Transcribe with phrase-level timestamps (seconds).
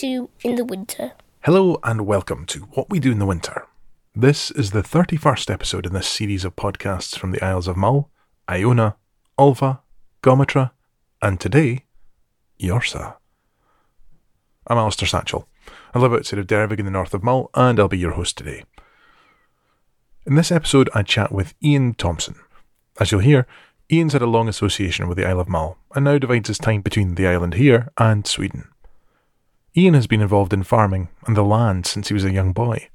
[0.00, 1.12] do in the winter.
[1.42, 3.66] Hello and welcome to What We Do in the Winter.
[4.16, 8.08] This is the 31st episode in this series of podcasts from the Isles of Mull,
[8.48, 8.96] Iona,
[9.38, 9.80] Ulva,
[10.22, 10.70] Gometra,
[11.20, 11.84] and today,
[12.58, 13.16] Eorsa.
[14.68, 15.44] I'm Alistair Satchell.
[15.92, 18.38] I live outside of Dervaig in the north of Mull, and I'll be your host
[18.38, 18.64] today.
[20.24, 22.36] In this episode, I chat with Ian Thompson.
[22.98, 23.46] As you'll hear,
[23.92, 26.80] Ian's had a long association with the Isle of Mull and now divides his time
[26.80, 28.68] between the island here and Sweden.
[29.76, 32.88] Ian has been involved in farming and the land since he was a young boy.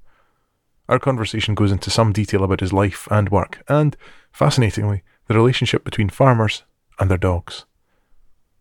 [0.89, 3.95] Our conversation goes into some detail about his life and work, and,
[4.31, 6.63] fascinatingly, the relationship between farmers
[6.99, 7.65] and their dogs.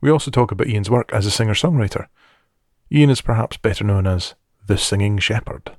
[0.01, 2.07] We also talk about Ian's work as a singer songwriter.
[2.91, 4.35] Ian is perhaps better known as
[4.67, 5.77] the Singing Shepherd.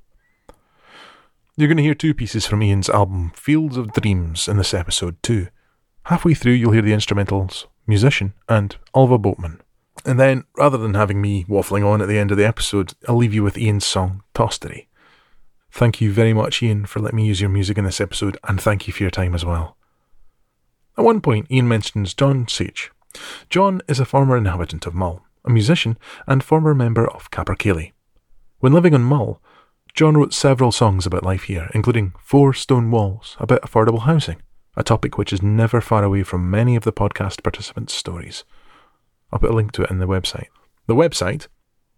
[1.56, 5.22] You're going to hear two pieces from Ian's album Fields of Dreams in this episode,
[5.24, 5.48] too.
[6.04, 9.62] Halfway through, you'll hear the instrumentals, musician, and Alva Boatman.
[10.06, 13.18] And then, rather than having me waffling on at the end of the episode, I'll
[13.18, 14.86] leave you with Ian's song, Tostery.
[15.72, 18.62] Thank you very much, Ian, for letting me use your music in this episode, and
[18.62, 19.78] thank you for your time as well.
[20.98, 22.90] At one point, Ian mentions John Saich.
[23.50, 25.98] John is a former inhabitant of Mull, a musician,
[26.28, 27.94] and former member of Capercaillie.
[28.60, 29.42] When living on Mull,
[29.94, 34.38] John wrote several songs about life here, including Four Stone Walls about affordable housing
[34.78, 38.44] a topic which is never far away from many of the podcast participants' stories.
[39.36, 40.48] I'll put a link to it in the website.
[40.88, 41.48] The website,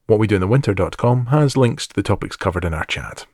[0.09, 3.27] whatwedointhewinter.com, has links to the topics covered in our chat.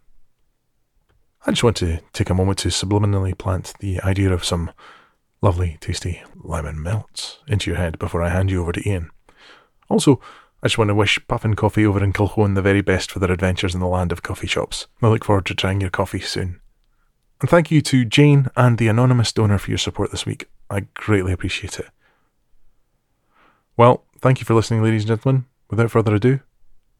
[1.45, 4.71] I just want to take a moment to subliminally plant the idea of some
[5.41, 9.09] lovely, tasty lemon melts into your head before I hand you over to Ian.
[9.87, 10.19] Also,
[10.61, 13.31] I just want to wish Puffin Coffee over in Kilchoan the very best for their
[13.31, 14.87] adventures in the land of coffee shops.
[15.01, 16.59] I look forward to trying your coffee soon.
[17.39, 20.49] And thank you to Jane and the anonymous donor for your support this week.
[20.69, 21.87] I greatly appreciate it.
[23.75, 25.45] Well, thank you for listening, ladies and gentlemen.
[25.69, 26.41] Without further ado,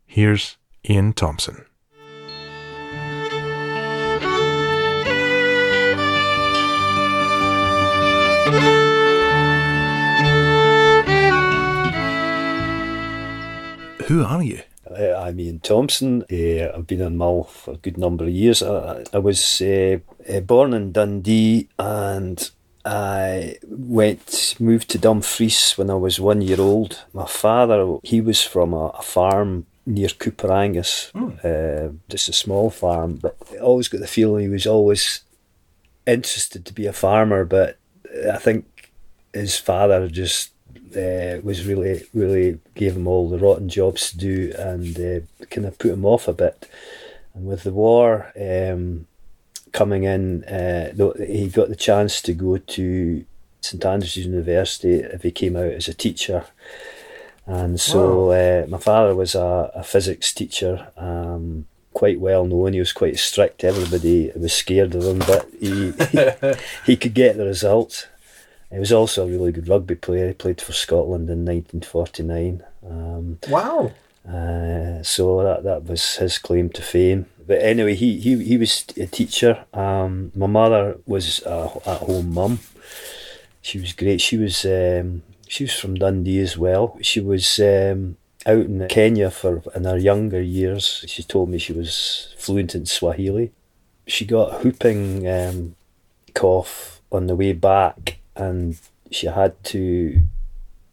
[0.08, 0.58] here's
[0.90, 1.66] Ian Thompson.
[14.08, 14.62] Who are you?
[14.90, 16.24] Uh, I'm Ian Thompson.
[16.24, 18.64] Uh, I've been in Mull for a good number of years.
[18.64, 22.50] I, I was uh, uh, born in Dundee and
[22.86, 27.04] I went moved to Dumfries when I was one year old.
[27.14, 32.00] My father, he was from a, a farm near Coupar mm.
[32.10, 35.22] just a small farm, but I always got the feeling he was always
[36.06, 37.46] interested to be a farmer.
[37.46, 37.78] But
[38.30, 38.92] I think
[39.34, 40.52] his father just
[40.96, 45.68] uh, was really, really gave him all the rotten jobs to do and uh, kind
[45.68, 46.70] of put him off a bit.
[47.34, 49.08] And with the war um,
[49.74, 53.26] coming in, uh, he got the chance to go to
[53.62, 56.46] St Andrews University if he came out as a teacher.
[57.46, 58.32] And so wow.
[58.32, 62.74] uh, my father was a, a physics teacher, um, quite well known.
[62.74, 63.64] He was quite strict.
[63.64, 66.54] Everybody was scared of him, but he, he,
[66.86, 68.08] he could get the results.
[68.72, 70.30] He was also a really good rugby player.
[70.30, 72.64] He played for Scotland in 1949.
[72.90, 73.92] Um, wow.
[74.28, 77.26] Uh, so that that was his claim to fame.
[77.46, 79.66] But anyway, he he, he was a teacher.
[79.74, 82.60] Um, my mother was a at home mum.
[83.62, 84.22] She was great.
[84.22, 86.98] She was um, she was from Dundee as well.
[87.02, 91.04] She was um, out in Kenya for in her younger years.
[91.08, 93.52] She told me she was fluent in Swahili.
[94.08, 95.76] She got whooping um,
[96.34, 98.78] cough on the way back and
[99.12, 100.22] she had to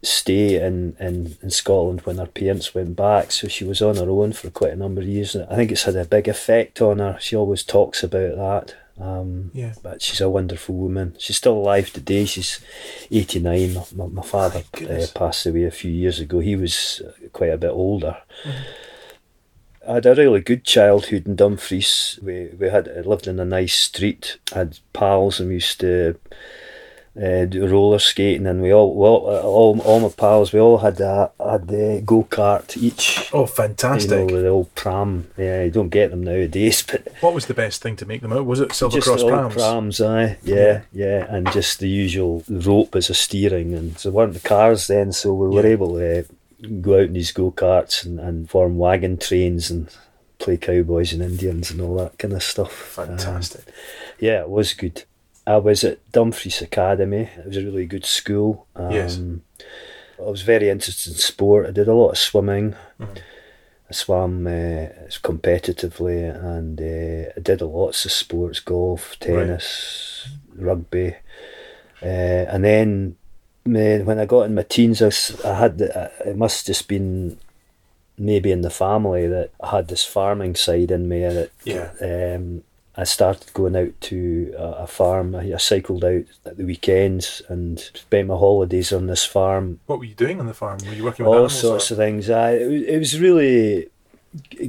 [0.03, 3.31] stay in, in, in Scotland when her parents went back.
[3.31, 5.35] So she was on her own for quite a number of years.
[5.35, 7.17] I think it's had a big effect on her.
[7.19, 8.75] She always talks about that.
[8.99, 9.73] Um, yeah.
[9.81, 11.15] But she's a wonderful woman.
[11.17, 12.25] She's still alive today.
[12.25, 12.59] She's
[13.09, 13.73] 89.
[13.95, 16.39] My, my father uh, passed away a few years ago.
[16.39, 17.01] He was
[17.33, 18.17] quite a bit older.
[18.43, 18.61] Mm-hmm.
[19.87, 22.19] I had a really good childhood in Dumfries.
[22.21, 24.37] We we had lived in a nice street.
[24.53, 26.19] had pals and we used to
[27.15, 30.99] uh, roller skating, and we all, well, uh, all, all my pals, we all had
[31.01, 33.29] a had the go kart each.
[33.33, 34.11] Oh, fantastic!
[34.11, 35.27] You know, the old pram.
[35.37, 36.83] Yeah, you don't get them nowadays.
[36.91, 38.45] But what was the best thing to make them out?
[38.45, 39.53] Was it silver cross prams?
[39.53, 44.11] prams, aye, yeah, yeah, yeah, and just the usual rope as a steering, and so
[44.11, 45.73] weren't the cars then, so we were yeah.
[45.73, 46.25] able to
[46.81, 49.89] go out in these go karts and, and form wagon trains and
[50.39, 52.73] play cowboys and Indians and all that kind of stuff.
[52.73, 53.67] Fantastic.
[53.67, 53.73] Um,
[54.19, 55.03] yeah, it was good.
[55.47, 57.29] I was at Dumfries Academy.
[57.37, 58.67] It was a really good school.
[58.75, 59.19] Um, yes.
[60.19, 61.67] I was very interested in sport.
[61.67, 62.75] I did a lot of swimming.
[62.99, 63.17] Mm-hmm.
[63.89, 64.87] I swam uh,
[65.21, 70.65] competitively and uh, I did lots of sports golf, tennis, right.
[70.65, 71.15] rugby.
[72.01, 73.15] Uh, and then
[73.63, 75.11] when I got in my teens, I,
[75.47, 77.37] I had the, uh, it must have just been
[78.17, 81.91] maybe in the family that I had this farming side in me, and it, Yeah.
[82.01, 82.63] um,
[83.01, 85.33] I started going out to a, a farm.
[85.33, 89.79] I, I cycled out at the weekends and spent my holidays on this farm.
[89.87, 90.77] What were you doing on the farm?
[90.85, 92.29] Were you working with All sorts or- of things.
[92.29, 93.89] I, it, was, it was really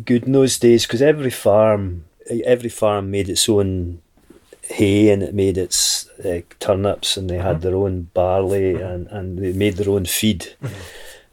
[0.07, 2.07] good in those days because every farm,
[2.45, 4.01] every farm made its own
[4.63, 9.39] hay and it made its uh, turnips and they had their own barley and, and
[9.41, 10.55] they made their own feed.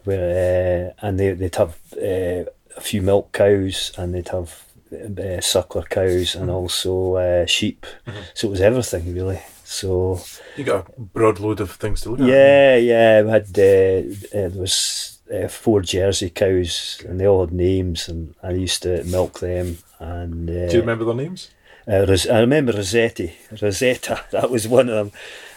[0.03, 2.43] Where uh, and they they'd have uh,
[2.75, 7.85] a few milk cows and they'd have uh, suckler cows and also uh, sheep.
[8.33, 9.39] So it was everything really.
[9.63, 10.19] So
[10.57, 12.27] You got a broad load of things to look at.
[12.27, 13.21] yeah, yeah.
[13.21, 18.09] We had uh, uh, there was uh, four Jersey cows, and they all had names,
[18.09, 19.77] and I used to milk them.
[19.99, 21.51] And uh, Do you remember their names?
[21.87, 24.23] uh, Ros- I remember Rossetti, Rosetta.
[24.31, 25.11] That was one of them.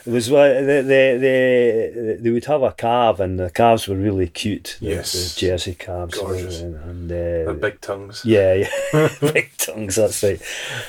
[0.07, 0.67] It was one.
[0.67, 4.79] They, they, they, they would have a calf, and the calves were really cute.
[4.81, 5.35] The, Yes.
[5.35, 6.61] the Jersey calves, Gorgeous.
[6.61, 8.23] and, and uh, big tongues.
[8.25, 8.55] yeah,
[8.93, 9.97] yeah, big tongues.
[9.97, 10.41] That's right.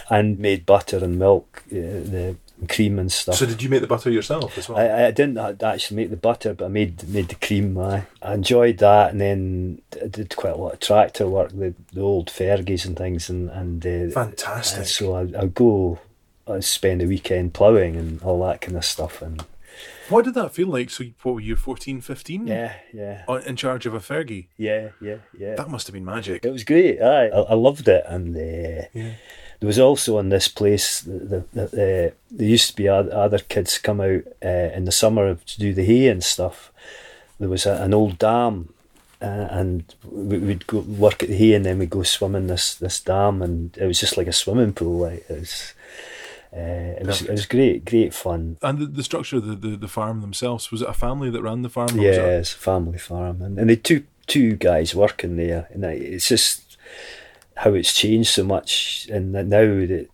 [0.10, 2.36] And made butter and milk, uh, the
[2.69, 3.36] cream and stuff.
[3.36, 4.77] So did you make the butter yourself as well?
[4.80, 7.77] I, I didn't actually make the butter, but I made made the cream.
[7.77, 11.74] I, I enjoyed that, and then I did quite a lot of tractor work, the,
[11.92, 14.77] the old Fergies and things, and and uh, Fantastic.
[14.80, 16.00] and so I I go,
[16.48, 19.44] I spend a weekend ploughing and all that kind of stuff, and
[20.10, 20.90] What did that feel like?
[20.90, 22.45] So, you- what were you, 14, 15?
[22.48, 24.48] yeah, yeah, In charge of a Fergie?
[24.57, 25.56] yeah, yeah, yeah.
[25.56, 26.44] That must have been magic.
[26.45, 27.01] It was great.
[27.01, 29.13] I, I loved it, and uh, Yeah.
[29.60, 33.10] there was also in this place the, the, the, uh, there used to be oth-
[33.10, 36.72] other kids come out uh, in the summer to do the hay and stuff.
[37.39, 38.74] There was a, an old dam,
[39.22, 42.48] uh, and we, we'd go work at the hay, and then we'd go swim in
[42.48, 45.00] this this dam, and it was just like a swimming pool.
[45.00, 45.74] Like it was,
[46.55, 48.57] uh, it was it was great, great fun.
[48.61, 51.41] And the, the structure of the, the, the farm themselves, was it a family that
[51.41, 52.00] ran the farm?
[52.00, 55.83] Yeah, it- it's a family farm, and, and they two two guys working there, and
[55.83, 56.77] it's just
[57.57, 60.07] how it's changed so much, and that now that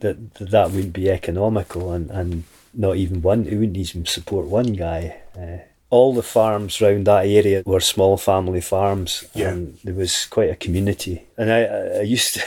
[0.00, 2.44] that that wouldn't be economical, and, and
[2.74, 5.16] not even one, it wouldn't even support one guy.
[5.38, 5.58] Uh,
[5.88, 9.50] all the farms round that area were small family farms, Yeah.
[9.50, 11.22] and there was quite a community.
[11.38, 12.42] And I, I, I used to,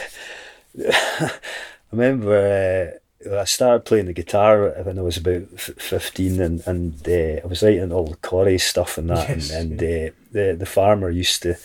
[0.92, 1.32] I
[1.92, 2.99] remember.
[3.30, 7.48] I started playing the guitar when I was about f- fifteen, and and uh, I
[7.48, 11.10] was writing all the Corey stuff and that, Yes, and, and uh, the the farmer
[11.10, 11.56] used to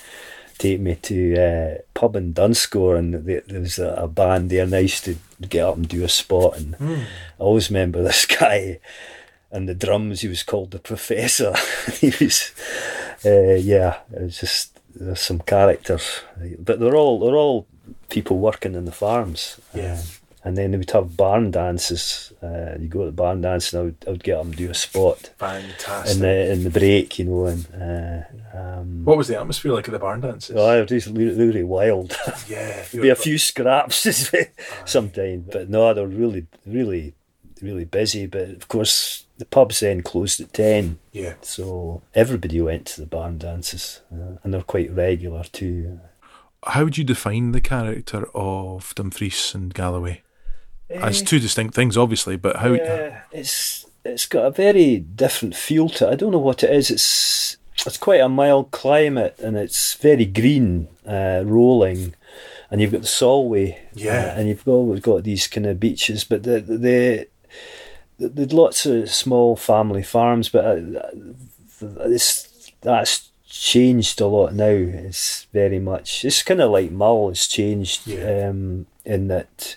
[0.58, 4.64] take me to uh, pub in Dunscore, and the, there was a, a band there,
[4.64, 5.16] and I used to
[5.48, 7.00] get up and do a spot, and Hmm.
[7.38, 8.80] I always remember this guy.
[9.52, 11.54] And the drums, he was called the Professor.
[12.00, 12.50] he was,
[13.24, 16.22] uh, yeah, it was just there's some characters,
[16.58, 17.68] but they're all they're all
[18.08, 19.60] people working in the farms.
[19.72, 19.92] Yeah.
[20.00, 20.04] Um,
[20.44, 22.32] and then they would have barn dances.
[22.42, 24.70] Uh, you go to the barn dance, and I would, I would get them do
[24.70, 26.14] a spot Fantastic.
[26.16, 27.46] in the in the break, you know.
[27.46, 30.54] And uh, um, what was the atmosphere like at the barn dances?
[30.56, 32.14] oh, it was really, really wild.
[32.48, 32.84] yeah.
[32.92, 34.06] be a few scraps
[34.84, 37.14] sometimes, but no, they're really, really,
[37.62, 38.26] really busy.
[38.26, 41.34] But of course, the pubs then closed at ten, Yeah.
[41.40, 46.00] so everybody went to the barn dances, uh, and they're quite regular too.
[46.66, 50.22] How would you define the character of Dumfries and Galloway?
[51.02, 52.72] As Eh, two distinct things, obviously, but how?
[52.72, 56.12] Yeah, it's it's got a very different feel to it.
[56.12, 56.90] I don't know what it is.
[56.90, 62.14] It's it's quite a mild climate and it's very green, uh, rolling,
[62.70, 64.32] and you've got the Solway, Yeah.
[64.36, 66.78] uh, and you've always got these kind of beaches, but the the.
[66.78, 67.26] the
[68.28, 71.10] There's lots of small family farms, but uh,
[72.06, 74.66] it's that's changed a lot now.
[74.68, 76.24] It's very much.
[76.24, 78.48] It's kind of like Mull has changed Yeah.
[78.50, 79.76] um, in that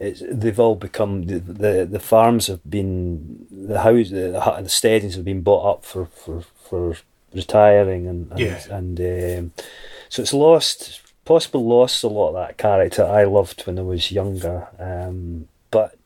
[0.00, 4.70] it's, they've all become the, the the farms have been the house the, and the
[4.70, 6.96] steadings have been bought up for for, for
[7.34, 8.60] retiring and and, Yeah.
[8.70, 9.52] and um,
[10.08, 14.10] so it's lost possibly lost a lot of that character I loved when I was
[14.10, 15.96] younger um, but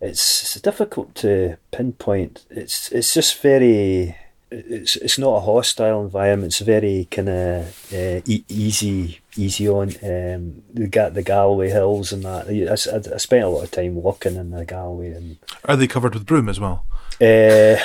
[0.00, 4.14] it's, it's difficult to pinpoint it's it's just very
[4.50, 6.52] it's it's not a hostile environment.
[6.52, 9.88] It's very kind of uh, e- easy, easy on.
[10.02, 12.48] Um, the Ga- the Galloway Hills and that.
[12.48, 15.36] I spent a lot of time walking in the Galloway and.
[15.64, 16.86] Are they covered with broom as well?
[17.18, 17.76] Uh,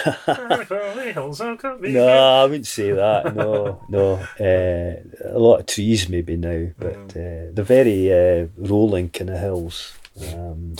[1.81, 3.35] no, I wouldn't say that.
[3.35, 4.13] No, no.
[4.39, 9.39] Uh, a lot of trees maybe now, but uh, they're very uh, rolling kind of
[9.39, 9.93] hills.
[10.21, 10.75] Um,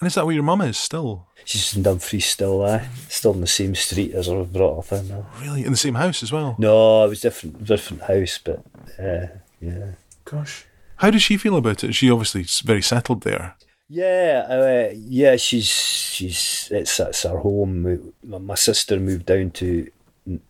[0.00, 1.26] And is that where your mum is still?
[1.46, 2.88] She's in Dumfries still, aye.
[3.08, 5.08] Still in the same street as I was brought up in.
[5.08, 5.26] now.
[5.40, 5.64] Really?
[5.64, 6.56] In the same house as well?
[6.58, 8.62] No, it was different, different house, but
[8.98, 9.28] uh,
[9.60, 9.92] yeah.
[10.24, 10.66] Gosh.
[10.96, 11.94] How does she feel about it?
[11.94, 13.54] She obviously is very settled there.
[13.88, 18.00] Yeah, uh, yeah, she's she's it's it's her home.
[18.24, 19.88] My, my sister moved down to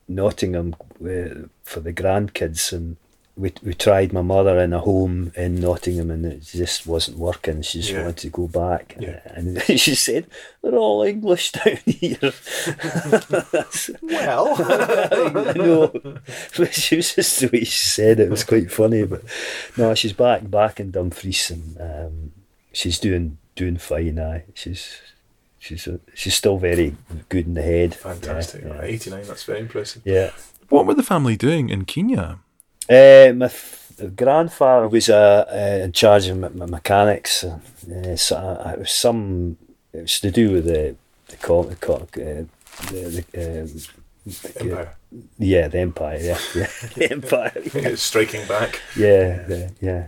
[0.09, 2.97] Nottingham uh, for the grandkids, and
[3.37, 7.61] we we tried my mother in a home in Nottingham and it just wasn't working.
[7.62, 8.02] She just Yeah.
[8.05, 9.21] wanted to go back, Yeah.
[9.35, 10.26] and she said
[10.62, 12.19] they're all English down here.
[14.02, 15.88] Well, I know.
[16.57, 18.25] But she was just the way she said it.
[18.25, 19.05] It was quite funny.
[19.05, 19.23] But
[19.76, 22.33] no, she's back back in Dumfries and um,
[22.73, 24.19] she's doing doing fine.
[24.19, 24.45] Aye.
[24.55, 24.99] She's
[25.59, 26.97] she's a, she's still very
[27.28, 27.95] good in the head.
[27.95, 28.62] fantastic.
[28.64, 28.83] Yeah, yeah.
[28.83, 30.02] 89, that's very impressive.
[30.05, 30.31] yeah.
[30.69, 32.40] What were the family doing in Kenya?
[32.88, 37.45] Uh, my f- grandfather was uh, uh, in charge of me- me- mechanics.
[37.45, 39.57] Uh, so uh, it was some.
[39.93, 40.95] It was to do with the
[41.28, 42.45] the, co- the, co- uh,
[42.90, 43.69] the, the um,
[44.61, 44.97] Empire.
[45.38, 46.66] yeah the empire yeah yeah
[46.97, 48.81] the empire Striking back.
[48.97, 50.05] yeah the, yeah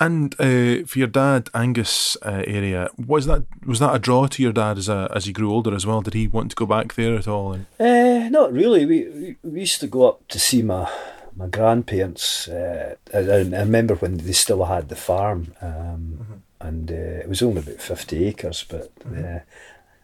[0.00, 4.42] And uh, for your dad, Angus uh, area, was that was that a draw to
[4.42, 6.02] your dad as a, as he grew older as well?
[6.02, 7.52] Did he want to go back there at all?
[7.54, 8.84] And Uh, not really.
[8.86, 10.86] We, we we used to go up to see my
[11.36, 12.48] my grandparents.
[12.48, 17.42] Uh, I, I remember when they still had the farm, um, and uh, it was
[17.42, 18.64] only about fifty acres.
[18.68, 19.40] But uh,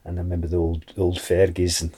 [0.05, 1.93] and I remember the old old Fergies, and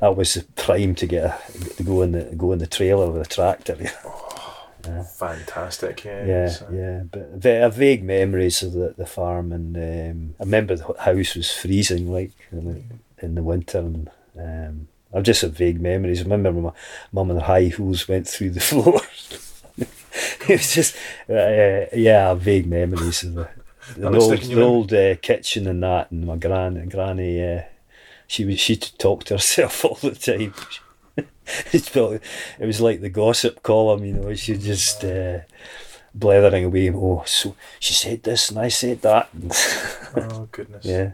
[0.00, 3.10] that was the prime to get a, to go in the go in the trailer
[3.10, 3.76] with a tractor.
[5.18, 6.24] fantastic, yeah.
[6.26, 10.44] Yeah, So- yeah, but I have vague memories of the, the farm, and um, I
[10.44, 15.42] remember the house was freezing like in the, in the winter, and um, I've just
[15.42, 16.20] have vague memories.
[16.20, 16.72] I remember my
[17.12, 19.00] mum and her high heels went through the floor.
[19.78, 20.96] it was just,
[21.28, 23.48] uh, yeah, vague memories of the,
[23.96, 27.42] the old, the old uh, kitchen and that, and my gran, granny.
[27.42, 27.62] Uh,
[28.26, 30.54] she was she talked to herself all the time.
[31.72, 32.20] It's probably,
[32.58, 34.34] it was like the gossip column, you know.
[34.34, 35.40] She just uh,
[36.14, 36.90] blethering away.
[36.90, 39.30] Oh, so she said this and I said that.
[40.14, 40.84] Oh goodness.
[40.84, 41.12] yeah.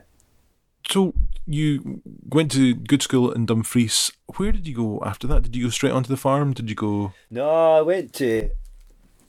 [0.91, 1.15] So
[1.47, 4.13] you went to good school in Dumfries.
[4.37, 5.43] Where did you go after that?
[5.43, 6.53] Did you go straight onto the farm?
[6.53, 7.13] Did you go?
[7.31, 8.51] No, I went to.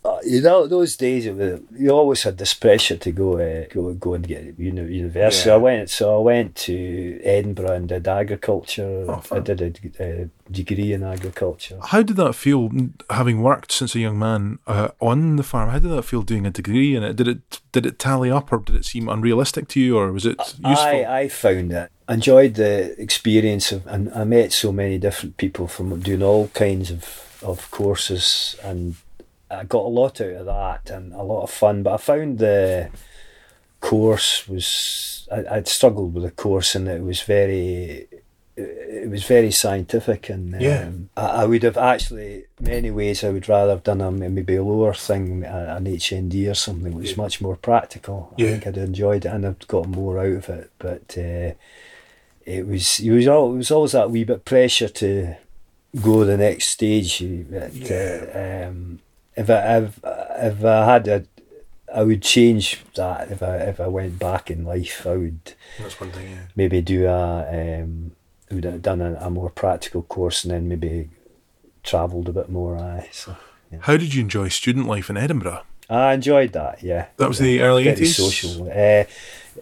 [0.03, 3.65] Uh, you know, those days it was, you always had this pressure to go, uh,
[3.73, 5.49] go, go and get uni- university.
[5.49, 5.55] Yeah.
[5.55, 9.05] I went, so I went to Edinburgh and did agriculture.
[9.09, 11.79] Oh, I did a, a degree in agriculture.
[11.81, 12.69] How did that feel,
[13.09, 15.71] having worked since a young man uh, on the farm?
[15.71, 17.15] How did that feel doing a degree in it?
[17.15, 20.27] Did it did it tally up, or did it seem unrealistic to you, or was
[20.27, 20.65] it useful?
[20.67, 21.91] I, I found it.
[22.07, 26.91] Enjoyed the experience of, and I met so many different people from doing all kinds
[26.91, 28.95] of, of courses, and
[29.49, 31.81] I got a lot out of that and a lot of fun.
[31.81, 32.89] But I found the
[33.81, 38.07] course was I, I'd struggled with the course, and it was very.
[38.57, 40.83] It was very scientific, and Yeah.
[40.87, 44.55] um, I, I would have actually, many ways, I would rather have done a maybe
[44.55, 47.23] a lower thing, an HND or something, which was Yeah.
[47.23, 48.33] much more practical.
[48.37, 48.47] Yeah.
[48.47, 50.71] I think I'd enjoyed it and I'd got more out of it.
[50.79, 51.55] But uh,
[52.45, 55.35] it was it was all it was always that wee bit of pressure to
[56.01, 57.21] go the next stage.
[57.21, 57.71] You- That,
[58.65, 58.99] uh, um,
[59.35, 61.25] if I if, if I had a,
[61.93, 63.31] I would change that.
[63.31, 66.29] If I if I went back in life, I would That's one thing.
[66.31, 66.37] Yeah.
[66.55, 68.11] maybe do a um,
[68.51, 71.09] would have done a, a more practical course and then maybe
[71.83, 72.77] travelled a bit more.
[72.77, 73.35] Aye, so
[73.81, 75.63] How did you enjoy student life in Edinburgh?
[75.89, 76.81] I enjoyed that.
[76.83, 78.15] Yeah, That was the early Very 80s?
[78.15, 78.69] social.
[78.71, 79.03] Uh,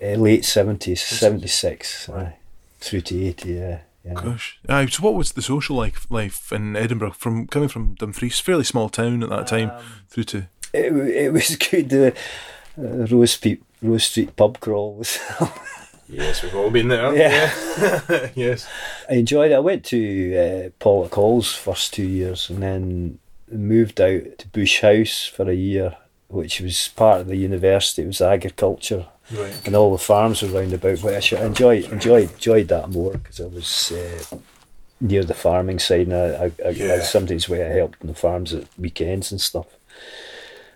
[0.02, 2.36] uh, late seventies, seventy six, Right.
[2.84, 3.54] Through to eighty.
[3.54, 4.14] Yeah, yeah.
[4.14, 4.60] Gosh.
[4.70, 8.64] Aye, so what was the social life life in Edinburgh from coming from Dumfries, fairly
[8.64, 10.38] small town at that time, Um, through to
[10.74, 11.90] It, it was good.
[11.90, 12.14] The
[12.78, 15.20] uh, Rose, Pe- Rose Street pub crawl was.
[16.10, 17.16] Yes, we've all been there.
[17.16, 18.30] Yeah.
[18.36, 18.68] yes.
[19.10, 19.56] I enjoyed it.
[19.56, 24.82] I went to uh, Pollock Hall's first two years and then moved out to Bush
[24.82, 25.96] House for a year,
[26.28, 28.04] which was part of the university.
[28.04, 29.66] It was agriculture Right.
[29.66, 31.02] and all the farms were round about.
[31.02, 34.38] But I enjoyed enjoyed enjoyed that more because I was uh,
[35.00, 36.96] near the farming side and I, I, Yeah.
[36.96, 39.68] I sometimes where I helped on the farms at weekends and stuff.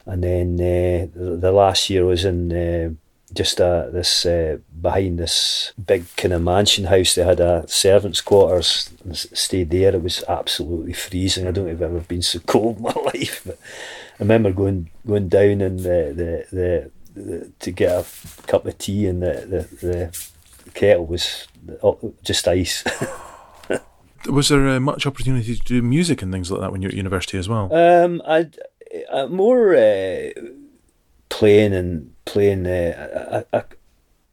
[0.05, 2.89] And then uh, the, the last year was in uh,
[3.33, 7.13] just uh, this uh, behind this big kind of mansion house.
[7.15, 8.89] They had a servants' quarters.
[9.03, 9.93] And stayed there.
[9.93, 11.45] It was absolutely freezing.
[11.45, 13.41] I don't think I've ever been so cold in my life.
[13.45, 13.57] But
[14.19, 16.91] I remember going going down and the, the, the
[17.59, 18.05] to get a
[18.47, 21.47] cup of tea and the the, the kettle was
[22.23, 22.83] just ice.
[24.25, 26.91] Was there uh, much opportunity to do music and things like that when you were
[26.91, 27.73] at university as well?
[27.73, 28.49] Um, I,
[29.13, 30.31] I more uh,
[31.29, 32.65] playing and playing.
[32.65, 33.63] Uh, I, I,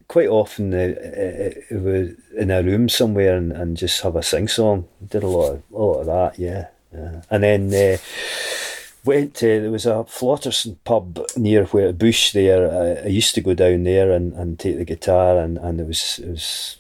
[0.09, 4.23] quite often uh, uh, uh, was in a room somewhere and, and just have a
[4.23, 4.89] sing song.
[5.07, 6.69] Did a lot of a lot of that, yeah.
[6.93, 7.23] yeah.
[7.31, 7.99] And then uh,
[9.05, 12.71] went to there was a Flotterstone pub near where Bush there.
[12.71, 15.87] I, I used to go down there and, and take the guitar and, and it
[15.87, 16.77] was it was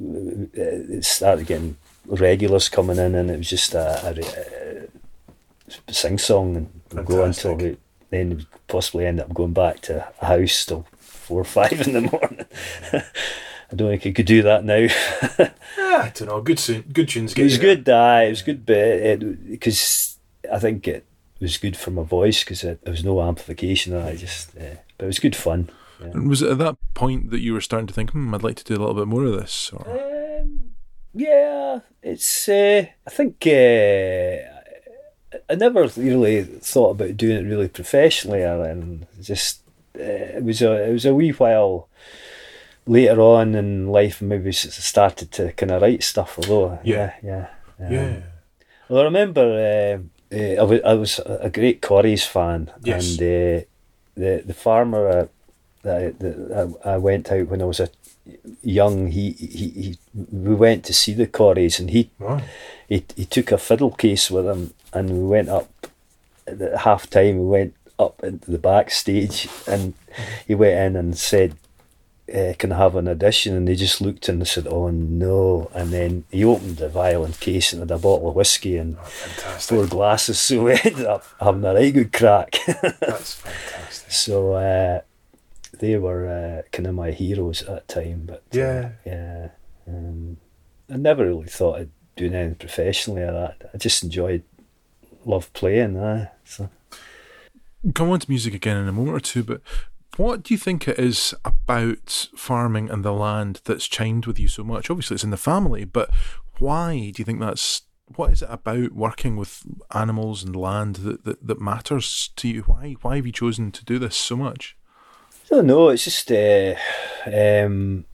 [0.00, 1.76] uh, it started getting
[2.06, 7.24] regulars coming in and it was just a, a, uh, sing song and we'll go
[7.24, 7.76] until we
[8.10, 12.00] then possibly end up going back to a house till four or five in the
[12.02, 12.44] morning.
[13.72, 14.76] I don't think I could do that now.
[14.76, 16.40] Yeah, I don't know.
[16.42, 16.60] Good,
[16.92, 17.32] good tunes.
[17.32, 20.18] it was good, aye, it was good, because
[20.52, 21.06] I think it
[21.44, 23.94] was good for my voice because there was no amplification.
[23.94, 25.70] And I just, uh, but it was good fun.
[26.00, 26.08] Yeah.
[26.08, 28.56] And was it at that point that you were starting to think, hmm, I'd like
[28.56, 29.70] to do a little bit more of this?
[29.72, 30.72] Or Um,
[31.14, 32.48] yeah, it's.
[32.48, 34.36] Uh, I think uh,
[35.48, 39.60] I never really thought about doing it really professionally, and just
[39.98, 40.02] uh,
[40.38, 41.88] it was a it was a wee while
[42.86, 46.38] later on in life, maybe started to kind of write stuff.
[46.38, 47.14] Although, Yeah.
[47.22, 47.46] yeah,
[47.80, 47.90] yeah.
[47.90, 48.16] yeah,
[48.88, 50.00] Well, I remember
[50.34, 53.10] uh, I, was, I was a great Corries fan, Yes.
[53.10, 53.64] and uh,
[54.16, 55.26] the the farmer uh,
[55.82, 57.88] that, I, that I I went out when I was a
[58.62, 59.98] young, he, he, he
[60.32, 62.40] we went to see the Corries, and he, wow.
[62.88, 65.68] he he took a fiddle case with him, and we went up
[66.46, 67.38] at half time.
[67.38, 69.94] We went up into the backstage, and
[70.46, 71.56] he went in and said.
[72.32, 73.54] Uh, can I have an audition?
[73.54, 77.32] And they just looked and they said, "Oh no!" And then he opened the violin
[77.32, 79.76] case and had a bottle of whiskey and Fantastic.
[79.76, 82.56] four glasses, so we ended up having a right good crack.
[82.66, 84.10] That's fantastic.
[84.10, 85.00] so uh,
[85.78, 88.22] they were uh, kind of my heroes at that time.
[88.26, 88.88] But uh, Yeah.
[89.04, 89.48] yeah,
[89.86, 90.38] um,
[90.90, 93.70] I never really thought of doing anything professionally or that.
[93.74, 94.44] I just enjoyed,
[95.26, 95.96] loved playing.
[95.98, 96.70] Uh, so.
[97.94, 99.60] come on to music again in a moment or two, but
[100.16, 104.48] what do you think it is about farming and the land that's chimed with you
[104.48, 104.90] so much?
[104.90, 106.10] Obviously, it's in the family, but
[106.58, 107.82] why do you think that's?
[108.16, 112.62] What is it about working with animals and land that, that, that matters to you?
[112.62, 114.76] Why why have you chosen to do this so much?
[115.30, 115.88] I don't know.
[115.88, 116.74] It's just, uh,
[117.26, 118.04] um,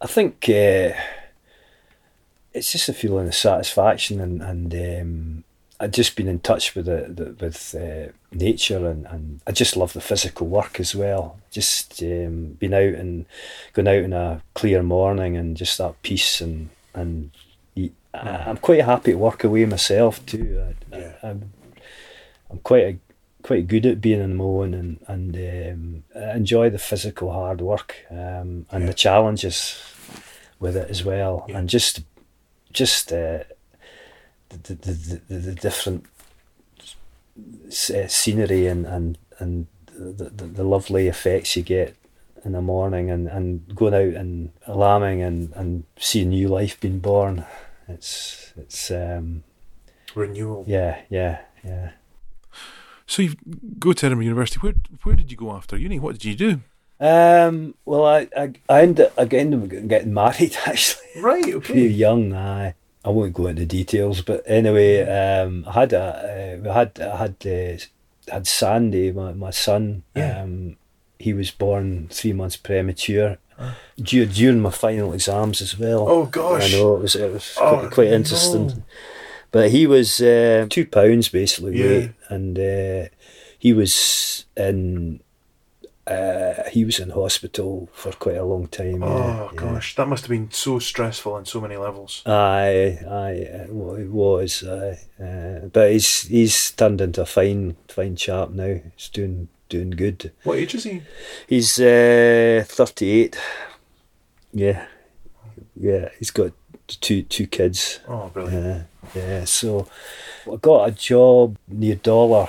[0.00, 0.92] I think uh,
[2.52, 5.44] it's just a feeling of satisfaction, and and um,
[5.80, 9.76] I've just been in touch with the, the with uh, nature, and, and I just
[9.76, 11.38] love the physical work as well.
[11.50, 13.26] Just um, being out and
[13.74, 17.30] going out in a clear morning, and just that peace, and and
[17.76, 20.60] I- I'm quite happy to work away myself too.
[20.92, 21.12] I, Yeah.
[21.22, 21.52] I, I'm
[22.50, 22.98] I'm quite a,
[23.42, 27.60] quite good at being in the mown and and um, I enjoy the physical hard
[27.60, 28.86] work um, and Yeah.
[28.86, 29.80] the challenges
[30.58, 31.58] with it as well, Yeah.
[31.58, 32.00] and just
[32.72, 33.44] just uh,
[34.50, 36.04] the, the, the, the, the different
[37.38, 41.96] uh, scenery and and and the, the, the lovely effects you get
[42.44, 46.98] in the morning and, and going out and lambing and, and seeing new life being
[46.98, 47.44] born.
[47.88, 49.44] It's it's um,
[50.14, 50.64] Renewal.
[50.66, 51.90] yeah yeah yeah.
[53.06, 53.34] So you
[53.78, 54.58] go to Edinburgh University.
[54.60, 55.98] Where where did you go after uni?
[55.98, 56.60] What did you do?
[57.00, 61.22] Um, well, I I, I ended I ended up getting married actually.
[61.22, 61.54] Right.
[61.54, 61.60] Okay.
[61.60, 62.74] pretty young, I
[63.08, 66.04] I won't go into details, but anyway, um, I had a
[66.58, 70.02] uh, we had I had uh, had Sandy, my my son.
[70.14, 70.42] Yeah.
[70.42, 70.76] Um,
[71.18, 73.38] he was born three months premature.
[73.58, 73.74] Ah.
[73.96, 76.04] Dur- during my final exams as well.
[76.08, 76.74] Oh gosh.
[76.74, 78.66] I know it was it was Oh, quite, quite interesting.
[78.68, 78.82] no.
[79.50, 81.86] But he was uh, two pounds basically Yeah.
[81.88, 83.08] weight, and uh,
[83.58, 85.20] he was in
[86.08, 89.02] uh, he was in hospital for quite a long time.
[89.02, 89.50] Oh yeah, yeah.
[89.54, 92.22] gosh, that must have been so stressful on so many levels.
[92.24, 94.64] Aye, aye, uh, well, it was.
[94.64, 94.98] Aye.
[95.22, 98.80] Uh, but he's he's turned into a fine fine chap now.
[98.96, 100.32] He's doing doing good.
[100.44, 101.02] What age is he?
[101.46, 103.38] He's uh, thirty eight.
[104.52, 104.86] Yeah,
[105.76, 106.08] yeah.
[106.18, 106.52] He's got
[106.86, 108.00] two two kids.
[108.08, 108.86] Oh, brilliant.
[109.14, 109.44] Yeah, yeah.
[109.44, 109.86] So
[110.50, 112.48] I got a job near Dollar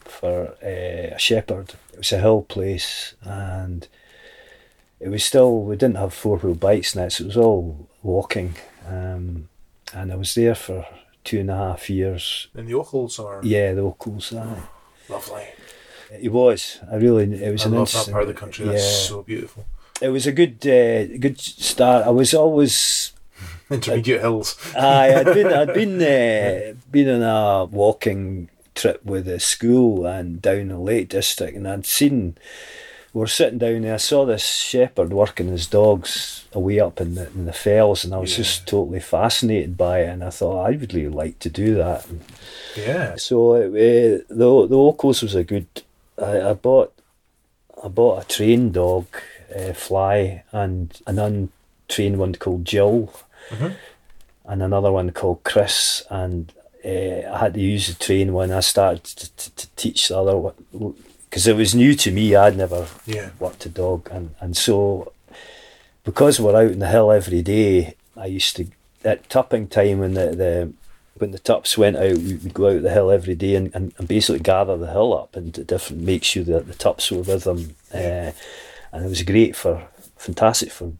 [0.00, 1.74] for uh, a shepherd.
[1.96, 3.88] It was a hill place, and
[5.00, 8.54] it was still we didn't have four wheel bikes so it was all walking.
[8.86, 9.48] Um,
[9.94, 10.86] and I was there for
[11.24, 12.48] two and a half years.
[12.54, 14.34] In the Ochils or Yeah, the locals.
[14.34, 14.62] Aye.
[15.08, 15.44] lovely.
[16.20, 16.80] It was.
[16.92, 17.32] I really.
[17.42, 18.66] It was I an love that interesting- part of the country.
[18.66, 19.08] That's yeah.
[19.08, 19.64] so beautiful.
[20.02, 22.06] It was a good, uh, good start.
[22.06, 23.14] I was always
[23.70, 24.54] Intermediate hills.
[24.76, 30.40] Aye, I'd been I'd been uh, been on a walking trip with the school and
[30.40, 32.36] down the Lake District, and I'd seen
[33.12, 33.94] we were sitting down there.
[33.94, 38.14] I saw this shepherd working his dogs away up in the in the fells, and
[38.14, 38.36] I was Yeah.
[38.44, 40.08] just totally fascinated by it.
[40.10, 42.06] And I thought I would really like to do that.
[42.08, 42.20] And
[42.76, 43.16] Yeah.
[43.16, 45.66] so uh, the the Ochils was a good.
[46.22, 46.92] I, I bought
[47.82, 49.06] I bought a trained dog,
[49.54, 53.12] uh, Fly, and an untrained one called Jill,
[53.50, 53.74] Mhm.
[54.46, 56.04] and another one called Chris.
[56.10, 56.52] And
[56.86, 60.18] uh, I had to use the train when I started to, to, to teach the
[60.18, 60.54] other one
[61.28, 62.34] because it was new to me.
[62.36, 63.30] I'd never Yeah.
[63.38, 65.12] worked a dog, and and so
[66.04, 68.66] because we're out in the hill every day, I used to
[69.04, 70.72] at tupping time when the the
[71.18, 73.94] when the tups went out, we would go out the hill every day and, and,
[73.96, 77.44] and basically gather the hill up and different make sure that the tups were with
[77.44, 77.74] them.
[77.92, 78.32] Uh,
[78.92, 79.82] and it was great for
[80.18, 80.92] fantastic for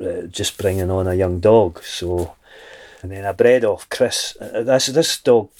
[0.00, 1.82] uh, just bringing on a young dog.
[1.82, 2.34] So,
[3.04, 4.34] and then I bred off Chris.
[4.40, 5.50] Uh, this this dog,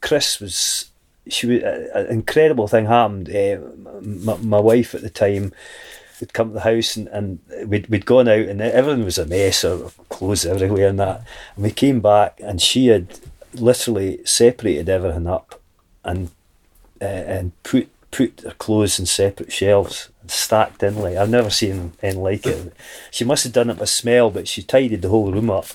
[0.00, 0.90] Chris was
[1.28, 3.28] she was uh, an incredible thing happened.
[3.28, 3.58] Uh,
[4.00, 5.52] my, my wife at the time
[6.18, 9.26] would come to the house and, and we'd, we'd gone out and everything was a
[9.26, 11.26] mess or clothes everywhere and that.
[11.56, 13.20] And we came back and she had
[13.52, 15.60] literally separated everything up
[16.02, 16.30] and
[17.02, 21.50] uh, and put put her clothes in separate shelves and stacked in like I've never
[21.50, 22.72] seen anything like it.
[23.10, 25.66] She must have done it by smell, but she tidied the whole room up.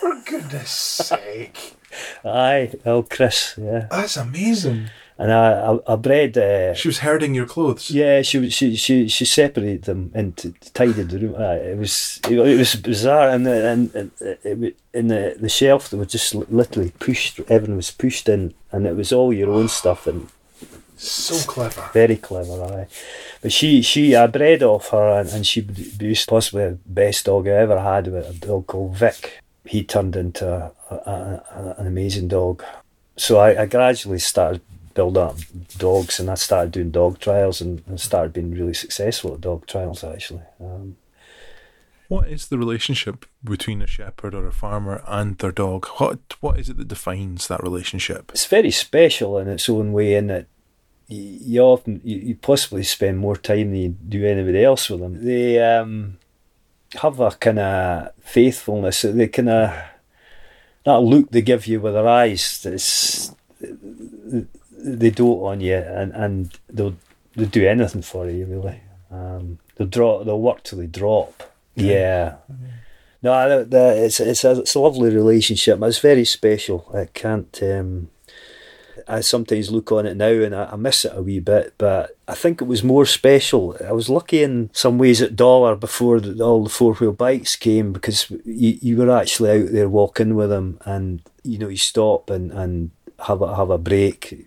[0.00, 1.74] For goodness sake.
[2.24, 3.86] Aye, oh Chris, yeah.
[3.90, 4.86] That's amazing.
[5.18, 6.38] And I, I, I bred.
[6.38, 7.90] Uh, She was herding your clothes.
[7.90, 11.34] yeah, she she she she separated them into tidied the room.
[11.36, 15.36] Aye, it was it, it was bizarre, and the, and, and it, wa- in the
[15.38, 17.40] the shelf they were just literally pushed.
[17.48, 20.28] Everything was pushed in, and it was all your own stuff and
[20.96, 21.90] So clever.
[21.92, 22.62] very clever.
[22.64, 22.86] Aye,
[23.42, 27.46] but she she I bred off her, and, and she produced possibly the best dog
[27.46, 28.06] I ever had.
[28.06, 29.40] With a dog called Vic.
[29.64, 32.64] He turned into a, a, an amazing dog.
[33.16, 34.62] So I, I gradually started
[34.94, 35.36] building up
[35.78, 39.66] dogs, and I started doing dog trials, and, and started being really successful at dog
[39.66, 40.02] trials.
[40.02, 40.96] Actually, um,
[42.08, 45.86] What is the relationship between a shepherd or a farmer and their dog?
[45.98, 48.30] What What is it that defines that relationship?
[48.32, 50.46] it's very special in its own way, in that
[51.06, 55.24] you, often you, you possibly spend more time than you do anybody else with them.
[55.24, 56.18] They um,
[56.94, 59.02] have a kind of faithfulness.
[59.02, 59.78] They kind of
[60.84, 62.64] that look they give you with their eyes.
[62.64, 66.96] It's they dote on you, and, and they'll
[67.36, 68.46] they'll do anything for you.
[68.46, 70.24] Really, um, they'll draw.
[70.24, 71.42] They'll work till they drop.
[71.74, 72.36] Yeah.
[73.22, 75.80] No, the, the, it's it's a, it's a lovely relationship.
[75.82, 76.90] It's very special.
[76.94, 77.58] I can't.
[77.62, 78.08] Um,
[79.10, 82.16] I sometimes look on it now and I, I miss it a wee bit, but
[82.28, 83.76] I think it was more special.
[83.86, 87.56] I was lucky in some ways at Dollar before the, all the four wheel bikes
[87.56, 91.76] came because you, you were actually out there walking with them, and you know you
[91.76, 92.90] stop and, and
[93.26, 94.46] have a have a break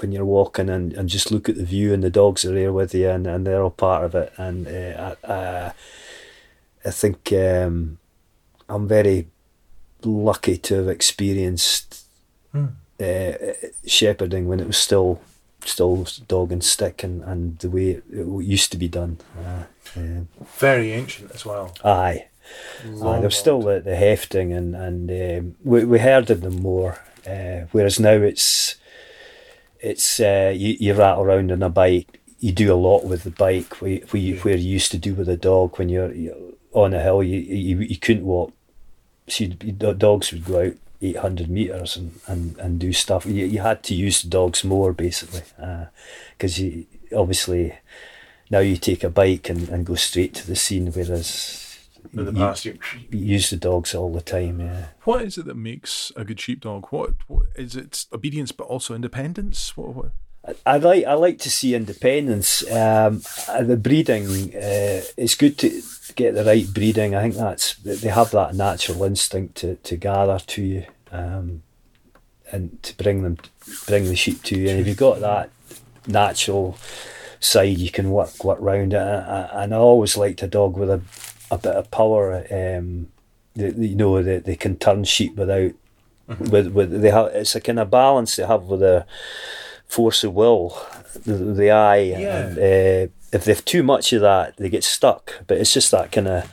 [0.00, 2.72] when you're walking and, and just look at the view and the dogs are there
[2.72, 5.72] with you and, and they're all part of it and uh, I, I,
[6.84, 7.96] I think um,
[8.68, 9.28] I'm very
[10.04, 12.06] lucky to have experienced
[12.56, 12.68] Hmm.
[13.00, 13.32] Uh,
[13.86, 15.20] shepherding when it was still
[15.64, 19.18] still dog and stick and, and the way it, it used to be done.
[19.38, 19.64] Uh,
[19.98, 21.74] uh, Very ancient as well.
[21.84, 22.26] aye.
[23.02, 27.66] Aye, there's still the, the hefting and and um, we we herded them more, uh,
[27.72, 28.76] whereas now it's
[29.80, 32.20] it's uh, you, you rattle around on a bike.
[32.38, 35.14] You do a lot with the bike where, where, you, where you used to do
[35.14, 36.36] with a dog when you're, you're
[36.72, 37.22] on a hill.
[37.22, 38.52] You, you you couldn't walk.
[39.26, 43.26] So the dogs would go out 800 meters and, and, and do stuff.
[43.26, 45.42] You, you had to use the dogs more basically
[46.36, 47.74] because you obviously
[48.50, 51.78] now you take a bike and, and go straight to the scene, whereas
[52.12, 52.78] In the you- past, you,
[53.10, 54.60] you use the dogs all the time.
[54.60, 54.86] Yeah.
[55.04, 56.86] what is it that makes a good sheepdog?
[56.90, 58.06] What, what is it?
[58.12, 59.76] Obedience, but also independence.
[59.76, 59.94] What?
[59.94, 60.06] what?
[60.46, 62.62] I- I like I like to see independence.
[62.70, 65.82] Um, uh, the breeding, uh, it's good to
[66.16, 67.14] get the right breeding.
[67.14, 71.62] I think that's they have that natural instinct to, to gather to you, um,
[72.50, 73.36] and to bring them
[73.86, 74.68] bring the sheep to you.
[74.70, 75.50] And if you've got that
[76.06, 76.76] natural
[77.40, 78.96] side, you can work work round it.
[79.00, 81.00] And I, and I always liked a dog with a
[81.50, 82.44] a bit of power.
[82.50, 83.08] Um,
[83.54, 85.72] the, the- you know, they, they can turn sheep without.
[86.40, 89.06] With with they have it's a kind of balance they have with their
[89.86, 90.76] force of will,
[91.24, 92.46] the, the eye, Yeah.
[92.48, 95.42] and uh, if they've too much of that, they get stuck.
[95.46, 96.50] But it's just that kind of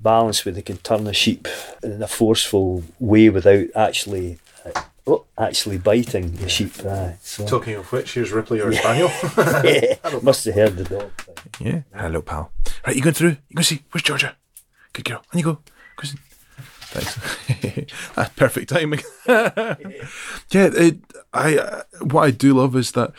[0.00, 1.48] balance where they can turn a sheep
[1.82, 6.72] in a forceful way without actually, uh, oh, actually biting the sheep.
[6.84, 7.46] Aye, so.
[7.46, 9.10] Talking of which, here's Ripley or Spaniel.
[9.64, 11.10] yeah, must have heard the dog.
[11.58, 11.82] yeah.
[11.94, 12.50] Hello, pal.
[12.86, 13.30] Right, you going through?
[13.48, 13.82] You going to see?
[13.90, 14.36] Where's Georgia?
[14.92, 15.24] Good girl.
[15.32, 15.58] On you go.
[15.96, 16.08] Go.
[16.94, 18.12] Thanks.
[18.14, 19.00] That's perfect timing.
[19.26, 19.74] yeah,
[20.52, 20.98] it,
[21.32, 21.58] I.
[21.58, 23.12] Uh, what I do love is that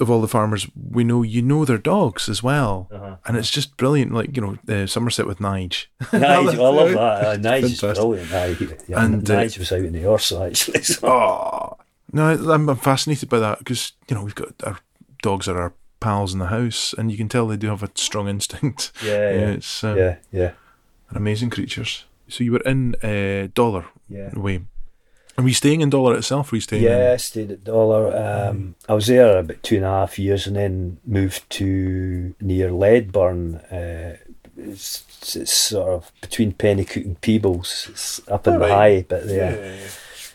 [0.00, 3.16] of all the farmers we know, you know their dogs as well, Uh-huh.
[3.26, 4.12] and it's just brilliant.
[4.12, 5.86] Like you know, uh, Somerset with Nige.
[6.02, 7.24] Nige, I love that.
[7.26, 8.32] Uh, Nige is brilliant.
[8.32, 8.56] Aye,
[8.88, 10.82] yeah, And, uh, Nige was out in the Eorsa actually.
[10.82, 11.08] So.
[11.08, 11.76] Oh
[12.12, 14.78] no, I'm, I'm fascinated by that because you know we've got our
[15.22, 17.90] dogs are our pals in the house, and you can tell they do have a
[17.94, 18.92] strong instinct.
[19.04, 20.52] Yeah, yeah, it's um, yeah, yeah,
[21.10, 22.04] they're amazing creatures.
[22.28, 24.30] So you were in uh, Dollar yeah.
[24.38, 24.60] way.
[25.38, 26.48] Are we staying in Dollar itself?
[26.48, 26.82] Or were you staying?
[26.82, 28.14] Yeah, I stayed at Dollar.
[28.16, 32.70] Um, I was there about two and a half years and then moved to near
[32.70, 33.60] Leadburn.
[33.72, 34.16] Uh,
[34.56, 35.04] it's,
[35.36, 37.86] it's sort of between Penicuik and Peebles.
[37.88, 39.28] It's up in the high, but In?
[39.28, 39.76] yeah, yeah.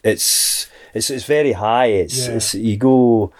[0.06, 1.88] it's It's it's very high.
[1.88, 3.34] It's it's you go.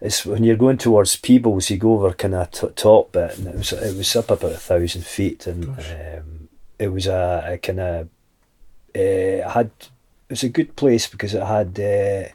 [0.00, 3.48] It's when you're going towards Peebles, you go over kind of t- top bit, and
[3.48, 7.58] it was it was up about a thousand feet, and um, it was a, a
[7.58, 8.08] kind of
[8.94, 9.70] uh, had
[10.28, 12.28] was a good place because it had uh,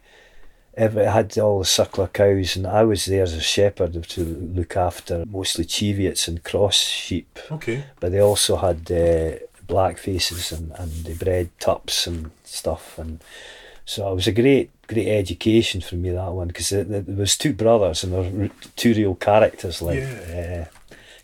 [0.75, 4.23] every, it had all the suckler cows, and I was there as a shepherd to
[4.23, 7.39] look after mostly Cheviots and cross sheep.
[7.52, 7.84] Okay.
[7.99, 9.38] but they also had uh,
[9.69, 13.23] black faces and, and they bred tups and stuff and
[13.86, 17.38] so it was a great great education for me that one because there, there was
[17.38, 20.65] two brothers and there were two real characters like uh,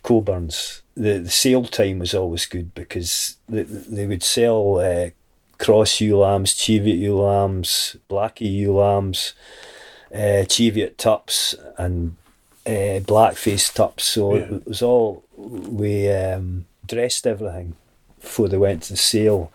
[0.04, 5.10] Coburns the, the sale time was always good because they, they would sell uh,
[5.58, 9.34] cross ewe lambs cheviot ewe lambs blackie ewe lambs
[10.14, 12.16] uh, cheviot tups and
[12.68, 14.56] uh, black-faced tups so Yeah.
[14.56, 17.76] it was all we um, dressed everything
[18.22, 19.52] before they went to the sale.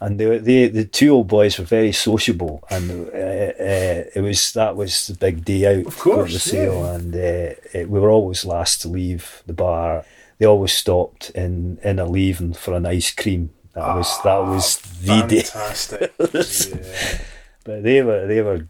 [0.00, 4.52] And they, they, the two old boys were very sociable, and uh, uh, it was
[4.52, 6.94] that was the big day out Of course, for the sale, yeah.
[6.96, 10.04] and uh, it, we were always last to leave the bar.
[10.38, 13.50] They always stopped in in a leaving for an ice cream.
[13.74, 15.42] That was that was the day.
[15.42, 16.12] Fantastic.
[16.20, 17.18] yeah.
[17.64, 18.66] But they were they were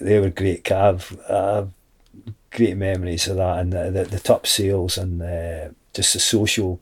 [0.00, 1.14] they were great calf.
[1.28, 1.66] Uh,
[2.50, 6.80] great memories of that, and the the, the tup sales and uh, just the social,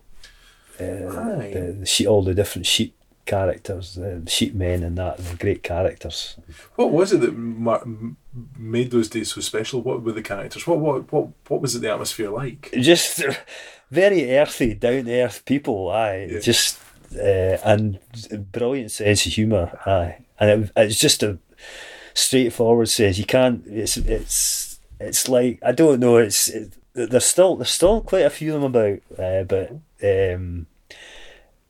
[0.79, 2.95] uh, the, the sheep, all the different sheep
[3.27, 6.37] characters, the sheep men and that, the great characters.
[6.77, 8.17] What was it that ma- m-
[8.59, 9.81] made those days so special?
[9.83, 10.67] What were the characters?
[10.67, 12.71] What what what what was it the atmosphere like?
[12.79, 13.25] Just
[13.91, 15.91] very earthy, down to earth people.
[15.91, 16.39] Aye, Yeah.
[16.41, 16.79] just
[17.17, 17.99] uh, and
[18.53, 19.79] brilliant sense of humour.
[19.87, 21.39] Aye, and it, it's just a
[22.15, 23.65] straightforward says you can't.
[23.67, 26.17] It's it's it's like I don't know.
[26.19, 29.71] It's it, there's still there's still quite a few of them about, uh, but
[30.03, 30.67] um,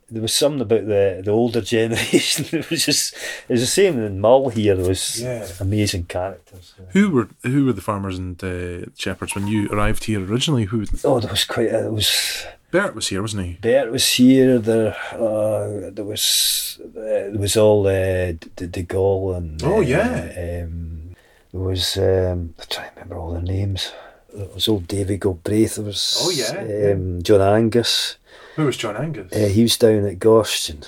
[0.07, 2.45] there was something about the the older generation.
[2.51, 4.75] it was just it was the same in Mull here.
[4.75, 5.47] There was Yeah.
[5.59, 6.75] amazing characters.
[6.89, 10.65] Who were who were the farmers and uh, shepherds when you arrived here originally?
[10.65, 11.69] Who Oh, there was quite.
[11.69, 12.45] A, there was.
[12.75, 13.53] Bert was here, wasn't he?
[13.61, 14.59] Bert was here.
[14.59, 19.79] There, uh, there was uh, there was all uh, De, De Gaulle and Oh, uh,
[19.79, 20.63] yeah.
[20.65, 21.15] Um,
[21.53, 23.93] there was um, I'm trying to remember all the names.
[24.33, 25.75] There was old David Galbraith.
[25.75, 28.17] There was Oh, yeah, um, John Angus.
[28.57, 29.31] Who was John Angus?
[29.31, 30.83] Uh, he was down at Goshen.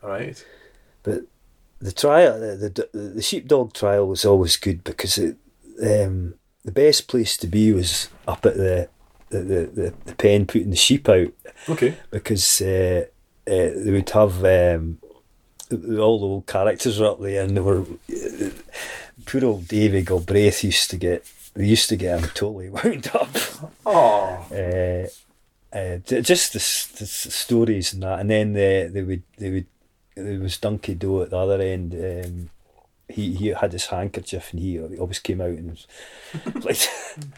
[0.00, 0.44] All right.
[1.02, 1.22] But
[1.80, 5.36] the trial, the, the the sheepdog trial was always good because it,
[5.82, 8.88] um, the best place to be was up at the
[9.38, 11.32] the, the, the, pen putting the sheep out
[11.68, 11.96] Okay.
[12.10, 13.04] because uh,
[13.46, 14.98] uh, they would have um,
[15.70, 18.50] all the old characters were up there, and they were uh,
[19.26, 23.28] poor old David Galbraith used to get they used to get him totally wound up.
[23.84, 24.46] Oh.
[24.50, 25.08] Uh,
[25.74, 29.66] uh, just the, the stories and that, and then they, they would they would
[30.14, 31.94] there was Donkey Doe at the other end.
[31.94, 32.50] Um,
[33.08, 35.86] he he had his handkerchief and he always came out and was
[36.64, 36.78] like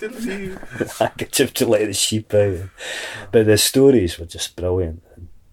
[0.98, 2.68] handkerchief to let the sheep out.
[3.33, 5.03] But the stories were just brilliant.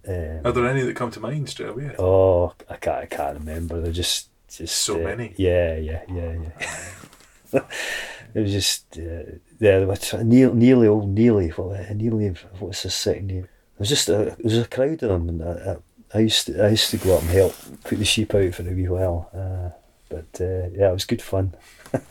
[0.07, 1.95] Um, Are there any that come to mind straight away?
[1.99, 3.81] Oh, I can't, I can't remember.
[3.81, 5.33] They're just, just So uh, many.
[5.37, 6.35] Yeah, yeah, yeah,
[7.53, 7.61] yeah.
[8.33, 9.85] it was just, uh, yeah.
[9.85, 11.53] What's Neil, Nearly old Nearly?
[11.55, 12.29] Well, uh, Nearly.
[12.59, 13.41] What's his second name?
[13.41, 16.47] There was just a, there was a crowd of them, and I, I, I used
[16.47, 18.87] to, I used to go up and help put the sheep out for a wee
[18.87, 19.29] while.
[19.33, 19.77] Uh,
[20.21, 21.55] but uh, yeah, it was good fun.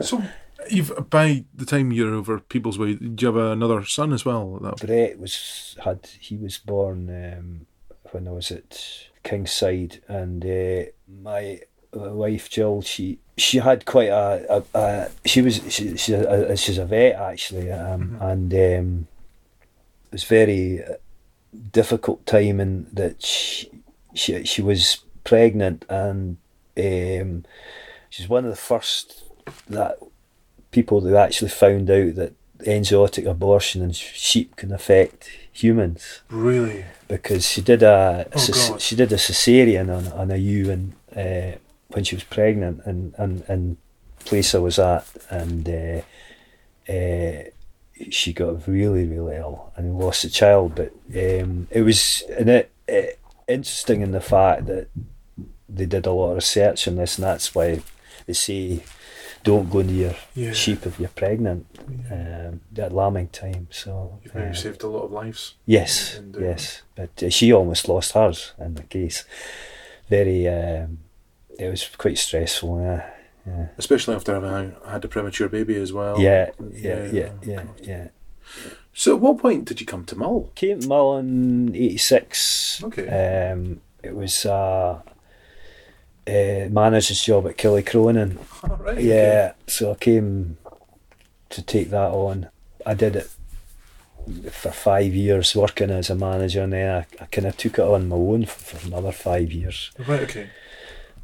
[0.00, 0.22] So,
[0.70, 4.58] you've by the time you're over Peebles Way, do you have another son as well?
[4.60, 7.66] That, Brett was had he was born um,
[8.10, 10.90] when I was at Kingside, and uh,
[11.22, 11.60] my
[11.92, 16.78] wife Jill she she had quite a, a, a she was she, she's a, she's
[16.78, 19.06] a vet actually, um, and um,
[20.06, 20.82] it was very
[21.70, 23.70] difficult time in that she,
[24.14, 26.38] she she was pregnant and
[26.76, 27.44] um,
[28.10, 29.24] she's one of the first
[29.68, 29.98] that
[30.70, 36.22] people that actually found out that enzootic abortion in sheep can affect humans.
[36.30, 36.84] Really?
[37.12, 41.58] because she did a Oh, she did a cesarean on, on a ewe and uh,
[41.88, 43.76] when she was pregnant and and and
[44.24, 46.00] place I was at and uh,
[46.90, 47.42] uh,
[48.10, 50.74] she got really really ill and lost a child.
[50.74, 54.88] But um, it was and it, it, interesting in the fact that
[55.74, 57.82] they did a lot of research on this and that's why
[58.26, 58.82] they say
[59.44, 60.52] don't go near Yeah.
[60.52, 61.66] sheep if you're pregnant
[62.10, 65.54] um, at lambing time so You've uh, saved a lot of lives.
[65.66, 66.82] Yes, And, uh, yes.
[66.94, 69.24] But uh, she almost lost hers in the case.
[70.08, 70.98] Very, um,
[71.58, 72.80] it was quite stressful.
[72.80, 73.10] Yeah,
[73.46, 76.20] yeah, Especially after having had a premature baby as well.
[76.20, 78.08] yeah, yeah, yeah, yeah, yeah.
[78.94, 80.50] So, at what point did you come to Mull?
[80.54, 82.82] Came to Mull in '86.
[82.84, 83.08] Okay.
[83.52, 85.00] Um, it was uh,
[86.26, 88.38] uh, manager's job at Killiechronan.
[88.70, 89.00] All right.
[89.00, 90.58] Yeah, so I came
[91.50, 92.48] to take that on.
[92.86, 93.30] I did it
[94.52, 97.84] for five years working as a manager, and then I, I kind of took it
[97.84, 99.90] on my own for, for another five years.
[100.06, 100.22] Right.
[100.22, 100.50] Okay.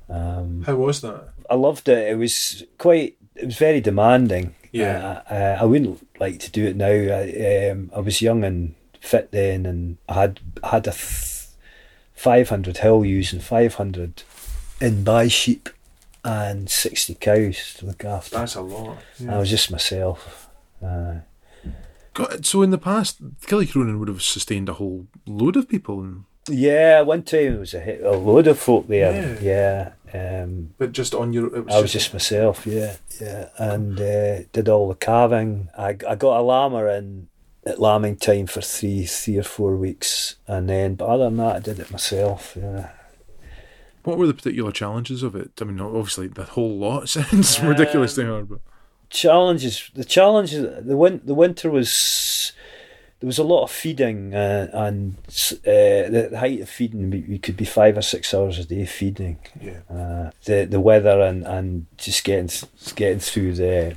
[0.08, 1.28] Um, How was that?
[1.50, 2.08] I loved it.
[2.08, 3.16] It was quite.
[3.34, 4.54] It was very demanding.
[4.72, 5.22] Yeah.
[5.30, 6.86] Uh, uh, I wouldn't like to do it now.
[6.86, 11.46] I, um, I was young and fit then, and I had I had a th-
[12.14, 14.22] five hundred hill using five hundred
[14.80, 15.68] in by sheep
[16.24, 18.36] and sixty cows to look after.
[18.36, 18.98] That's a lot.
[19.28, 20.48] I was just myself.
[20.84, 21.16] Uh,
[22.14, 26.24] God, so in the past, Killiechronan would have sustained a whole load of people, and,
[26.48, 29.38] yeah, one time there was a, hit, a load of folk there.
[29.40, 29.92] Yeah.
[30.12, 31.54] Um, but just on your.
[31.54, 35.68] It was I was just myself, yeah, yeah, and uh, did all the calving.
[35.76, 37.28] I, I got a llama in
[37.66, 41.56] at lambing time for three three or four weeks, and then but other than that,
[41.56, 42.56] I did it myself.
[42.58, 42.88] Yeah.
[44.08, 45.50] What were the particular challenges of it?
[45.60, 48.60] I mean, obviously the whole lot sounds ridiculously hard, but
[49.10, 52.52] Challenges, the challenges, the win, the winter was
[53.20, 57.20] there was a lot of feeding, uh, and uh, the, the height of feeding we,
[57.20, 59.38] we could be five or six hours a day feeding.
[59.60, 62.50] yeah, uh, the the weather and, and just getting
[62.96, 63.96] getting through the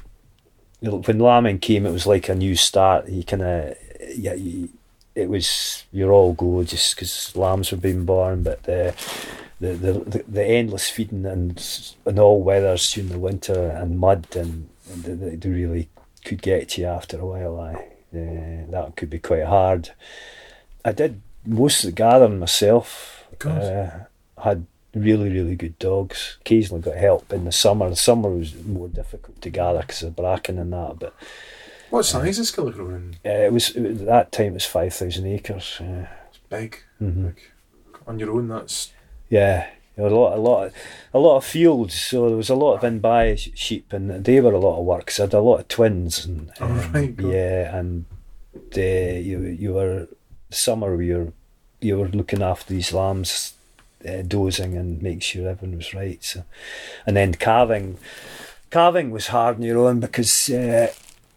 [0.82, 3.10] when lambing came, it was like a new start.
[3.10, 3.76] You kind of
[4.16, 4.70] yeah, you,
[5.16, 8.96] it was you're all go just because lambs were being born, but the
[9.60, 14.70] the, the the endless feeding and and all weathers during the winter and mud and,
[14.92, 15.90] and they, they really
[16.26, 17.60] could get to you after a while.
[17.60, 17.74] I
[18.18, 19.92] uh, that could be quite hard.
[20.84, 23.26] I did most of the gathering myself.
[23.44, 23.90] Uh,
[24.44, 26.38] had really really good dogs.
[26.42, 27.90] Occasionally got help in the summer.
[27.90, 31.00] The summer was more difficult to gather because of bracken and that.
[31.00, 31.16] But
[31.92, 33.16] what size is Killiechronan?
[33.26, 35.78] uh, it was it was- at that time it was five thousand acres.
[35.80, 36.78] It's big.
[37.02, 37.26] mhm.
[37.26, 37.52] Like
[38.08, 38.92] on your own, that's
[39.30, 40.74] Yeah, there a lot, a lot, of,
[41.14, 41.94] a lot of fields.
[41.96, 44.86] So there was a lot of in by sheep, and they were a lot of
[44.86, 45.06] work.
[45.06, 48.06] 'cause I had a lot of twins, and Oh, um, right, yeah, and
[48.78, 50.08] uh, you you were
[50.50, 51.34] summer you were
[51.80, 53.54] you were looking after these lambs,
[54.08, 56.24] uh, dozing and make sure everything was right.
[56.24, 56.44] So,
[57.06, 57.98] and then calving,
[58.70, 60.88] calving was hard on your own because uh,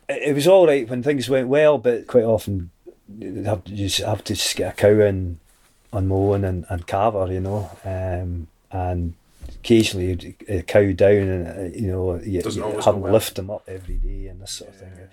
[0.09, 2.71] it, was all right when things went well, but quite often
[3.19, 5.39] you'd have to you just have to just get a cow in
[5.93, 9.15] on my own and, and calve you know, um, and
[9.65, 13.13] occasionally you'd, uh, cow down and uh, you know you, Doesn't you have to well.
[13.13, 14.93] lift them up every day and this sort of thing.
[14.99, 15.07] Yeah.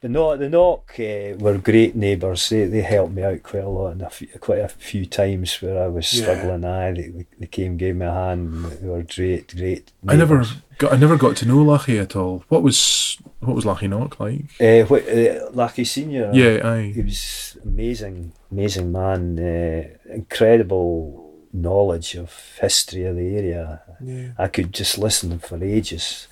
[0.00, 2.48] The knock, the knock uh, were great neighbours.
[2.48, 5.60] They they helped me out quite a lot, and a few, quite a few times
[5.60, 6.22] where I was Yeah.
[6.22, 6.64] struggling.
[6.64, 8.64] Aye, they, they came, gave me a hand.
[8.80, 9.90] They were great, great.
[10.06, 10.44] I never
[10.78, 10.92] got.
[10.92, 12.44] I never got to know Lachie at all.
[12.48, 14.44] What was what was Lachie Knock like?
[14.60, 16.30] Uh, what, uh, Lachie Senior.
[16.32, 16.92] Yeah, aye.
[16.94, 19.36] he was amazing, amazing man.
[19.36, 23.82] Uh, incredible knowledge of history of the area.
[24.00, 24.28] Yeah.
[24.38, 26.28] I could just listen for ages.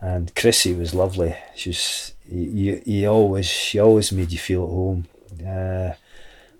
[0.00, 1.36] And Chrissy was lovely.
[1.56, 5.06] She's you, you always she always made you feel at home.
[5.46, 5.92] Uh,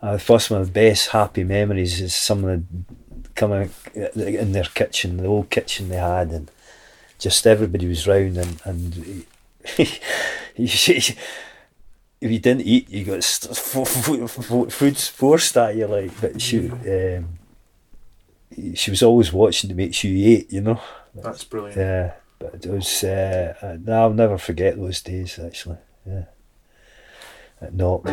[0.01, 2.95] uh, first one of the best happy memories is some of the
[3.35, 6.51] coming in their kitchen, the old kitchen they had, and
[7.19, 9.25] just everybody was round and and
[12.21, 16.21] if you didn't eat, you got st- food, food, food forced at you like.
[16.21, 17.38] But she um,
[18.75, 20.81] she was always watching to make sure you ate, you know.
[21.15, 21.77] That's brilliant.
[21.77, 23.05] Yeah, but it was.
[23.05, 25.39] Uh, I'll never forget those days.
[25.39, 26.25] Actually, yeah.
[27.61, 28.09] At Knock.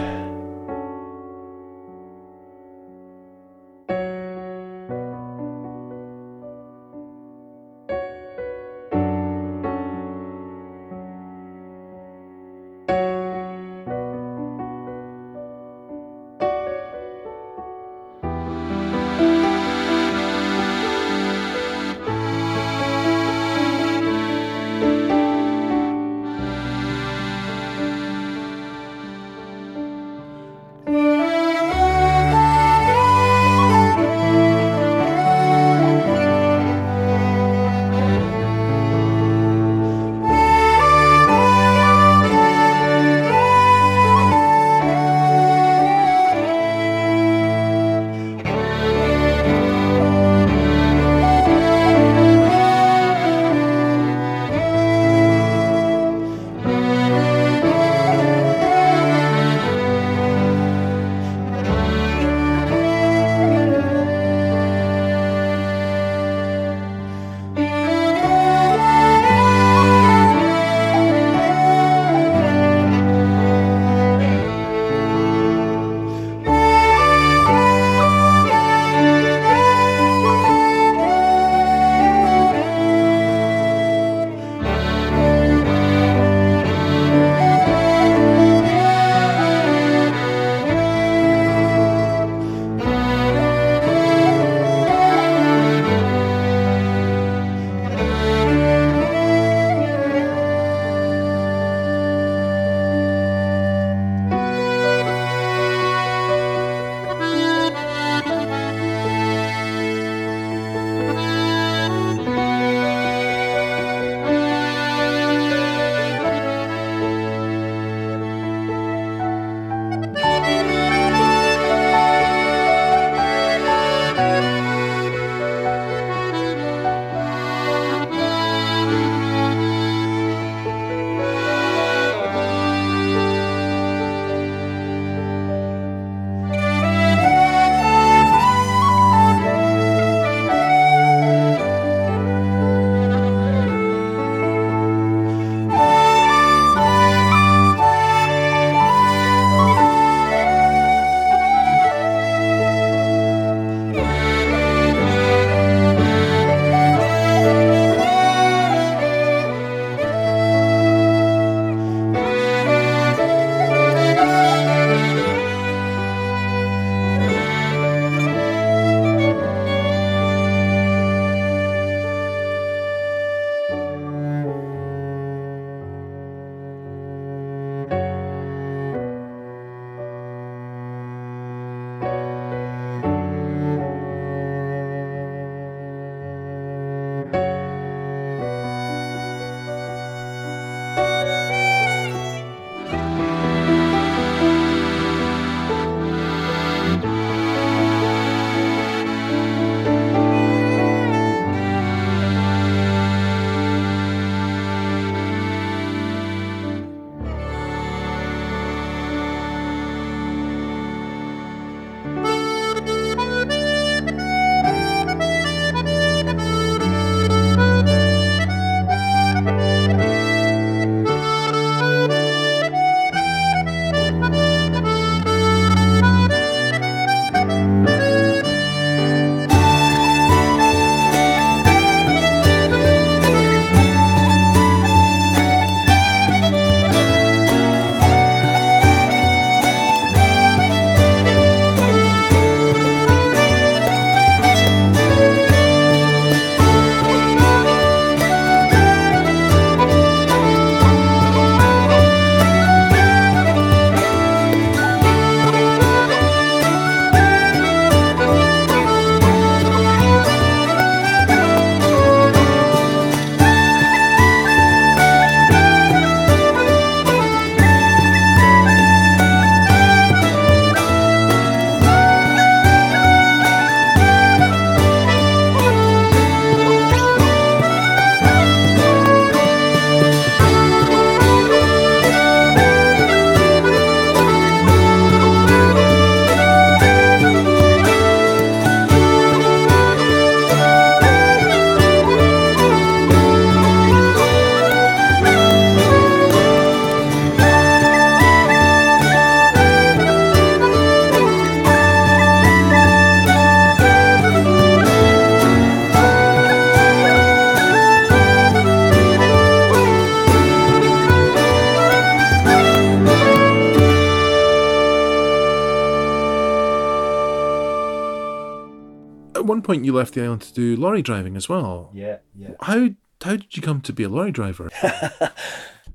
[319.75, 321.89] Point you left the island to do lorry driving as well.
[321.93, 322.51] Yeah, yeah.
[322.61, 322.89] How
[323.23, 324.69] how did you come to be a lorry driver?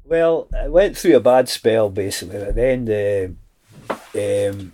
[0.04, 2.38] Well, I went through a bad spell basically.
[2.38, 4.72] At the end, uh, um,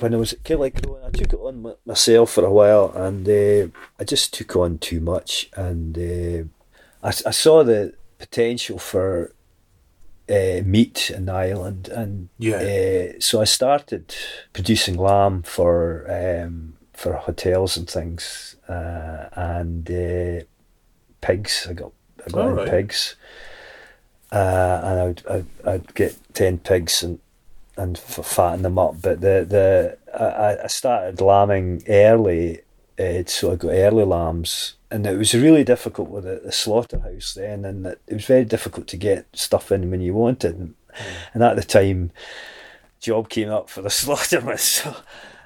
[0.00, 3.28] when I was at Killicrone, I took it on my, myself for a while, and
[3.28, 3.68] uh,
[4.00, 6.44] I just took on too much, and uh,
[7.06, 9.34] I, I saw the potential for
[10.30, 12.56] uh, meat in the island, and Yeah.
[12.56, 14.14] uh, so I started
[14.54, 20.44] producing lamb for um, for hotels and things, uh, and uh,
[21.20, 21.66] pigs.
[21.68, 21.92] I got
[22.26, 23.16] I got in pigs,
[24.32, 27.18] uh, and I would I'd, I'd get ten pigs and
[27.76, 29.02] and f- fatten them up.
[29.02, 32.60] But the the I, I started lambing early,
[32.98, 37.34] uh, so I got early lambs, and it was really difficult with the, the slaughterhouse
[37.34, 40.56] then, and it, it was very difficult to get stuff in when you wanted.
[40.56, 40.74] And,
[41.32, 42.12] and at the time,
[43.00, 44.94] job came up for the slaughterman, so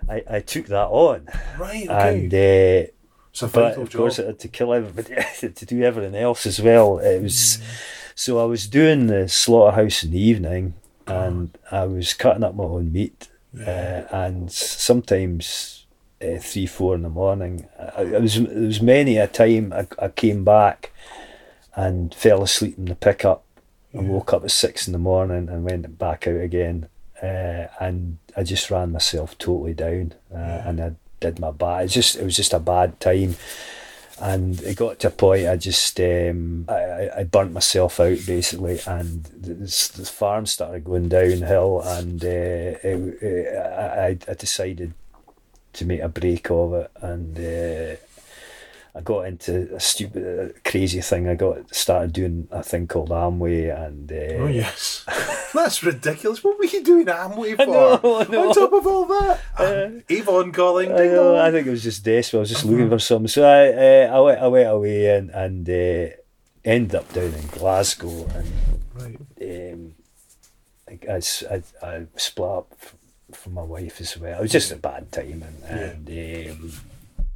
[0.09, 1.29] I, I took that on,
[1.59, 1.89] Right.
[1.89, 2.33] and.
[2.35, 2.91] Uh,
[3.31, 5.15] it's a but of course, it had to kill everybody
[5.55, 6.99] to do everything else as well.
[6.99, 7.61] It was
[8.15, 10.75] so I was doing the slaughterhouse in the evening,
[11.07, 13.29] and I was cutting up my own meat,
[13.61, 15.87] uh, and sometimes
[16.21, 17.69] uh, three, four in the morning.
[17.79, 20.91] I, it was it was many a time I, I came back
[21.77, 23.45] and fell asleep in the pickup
[23.93, 26.89] and woke up at six in the morning and went back out again.
[27.23, 31.85] Uh, and I just ran myself totally down, uh, and I did my bad.
[31.87, 33.35] It's just it was just a bad time,
[34.21, 38.79] and it got to a point I just um, I, I- burnt myself out basically,
[38.87, 39.55] and the,
[39.97, 44.93] the farm started going downhill, and uh, it, it, I, I decided
[45.73, 47.97] to make a break of it, and uh,
[48.97, 51.29] I got into a stupid, uh, crazy thing.
[51.29, 55.05] I got started doing a thing called Amway, and uh, Oh yes,
[55.55, 56.43] that's ridiculous.
[56.45, 57.63] What were you doing Amway for?
[57.63, 58.49] I know, I know.
[58.49, 60.93] On top of all that, Uh, Avon calling.
[60.93, 61.37] I, know.
[61.37, 62.39] I think it was just desperate.
[62.39, 63.29] I was just looking for something.
[63.29, 66.15] So I, uh, I went, I went away and and uh,
[66.65, 68.53] ended up down in Glasgow, and
[68.95, 69.73] Right.
[69.73, 69.95] um,
[70.89, 71.21] I,
[71.55, 72.75] I- I split up
[73.33, 74.39] from my wife as well.
[74.39, 76.73] It was just a bad time, and, and um,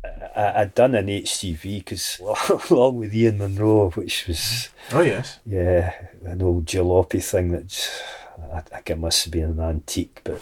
[0.05, 2.20] I, I'd done an HGV because
[2.70, 5.38] along with Ian Monroe, which was Oh yes.
[5.46, 5.92] yeah
[6.24, 8.03] an old jalopy thing that
[8.53, 10.40] I think it must have been an antique, but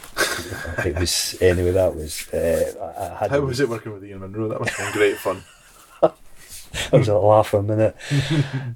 [0.87, 1.73] it was anyway.
[1.73, 4.49] That was uh, I I had How was it working with Ian Monroe?
[4.49, 5.43] That must have been great fun.
[6.93, 7.97] I was a laugh for a minute.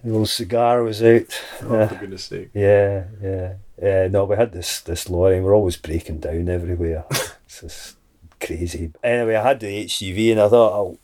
[0.02, 1.40] the old cigar was out.
[1.62, 2.50] Oh, for goodness sake.
[2.52, 4.08] Yeah, yeah, yeah.
[4.08, 5.36] No, we had this this lorry.
[5.36, 7.04] and We're always breaking down everywhere.
[7.10, 7.96] it's just
[8.44, 8.92] crazy.
[9.02, 10.98] Anyway, I had the HGV, and I thought, I'll.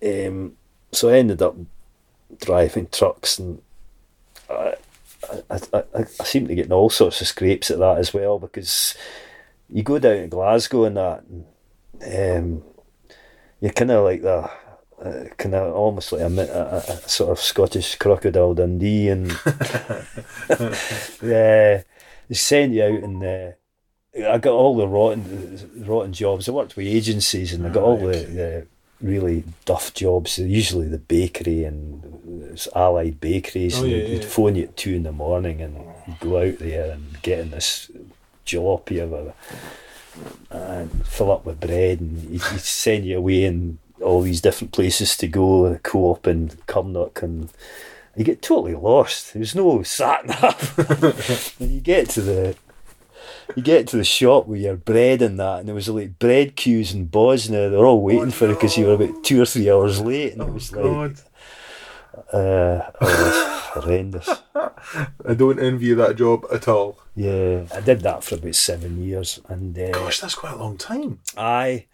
[0.00, 0.56] Um,
[0.92, 1.56] so I ended up
[2.40, 3.60] driving trucks, and
[4.48, 4.74] I,
[5.50, 8.94] I, I, I, seem to get all sorts of scrapes at that as well because
[9.68, 11.24] you go down to Glasgow and that,
[12.00, 12.62] and, um,
[13.60, 14.50] you're kind of like the.
[15.00, 19.28] Uh, kind of almost like a, a, a, a sort of Scottish crocodile Dundee, and
[21.22, 21.82] yeah,
[22.28, 23.52] they send you out and uh,
[24.16, 26.48] I got all the rotten rotten jobs.
[26.48, 28.66] I worked with agencies and I got all the, the
[29.00, 30.38] really duff jobs.
[30.38, 33.78] Usually the bakery and it's allied bakeries.
[33.78, 34.28] Oh, and yeah, they'd yeah.
[34.28, 35.76] phone you at two in the morning and
[36.20, 37.90] go out there and get in this
[38.46, 39.34] jalopy of a
[40.50, 44.72] and fill up with bread and he'd, he'd send you away in all these different
[44.72, 47.50] places to go, co-op and Cumnock and
[48.16, 49.34] you get totally lost.
[49.34, 51.54] There's no sat nav.
[51.60, 52.56] and you get to the
[53.56, 56.56] you get to the shop with your bread and that, and there was like bread
[56.56, 57.70] queues in Bosnia.
[57.70, 60.32] They were all waiting for it because you were about two or three hours late,
[60.34, 61.16] and it was like,
[62.32, 64.28] uh, oh, horrendous.
[64.54, 66.98] I don't envy that job at all.
[67.14, 70.76] Yeah, I did that for about seven years, and uh, Gosh, that's quite a long
[70.76, 71.20] time.
[71.36, 71.86] I,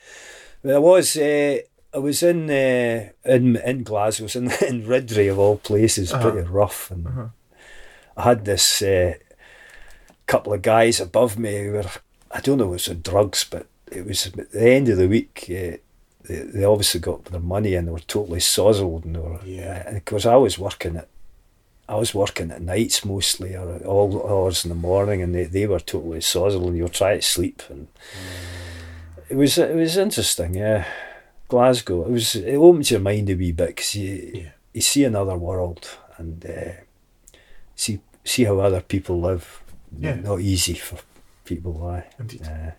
[0.65, 1.59] I was, uh,
[1.95, 6.91] I was in uh, in in Glasgow, in, in Ridley of all places, pretty rough,
[6.91, 7.31] and
[8.17, 9.15] I had this uh,
[10.27, 11.85] couple of guys above me who were,
[12.31, 15.45] I don't know, it was drugs, but it was at the end of the week.
[15.49, 15.77] Uh,
[16.27, 19.87] they, they obviously got their money and they were totally sozzled, and they were, Yeah.
[19.87, 21.09] and of course I was working at.
[21.87, 25.67] I was working at nights mostly, or all hours in the morning, and they, they
[25.67, 27.89] were totally sozzled, and you were trying to sleep, and
[29.29, 30.87] it was it was interesting, yeah.
[31.49, 34.49] Glasgow, it was it opens your mind a wee bit because you Yeah.
[34.73, 36.73] you see another world and uh,
[37.77, 39.61] see see how other people live.
[39.99, 40.15] Yeah.
[40.17, 40.99] not easy for
[41.45, 41.87] people.
[41.87, 42.05] Aye.
[42.19, 42.43] Indeed.
[42.45, 42.73] Yeah.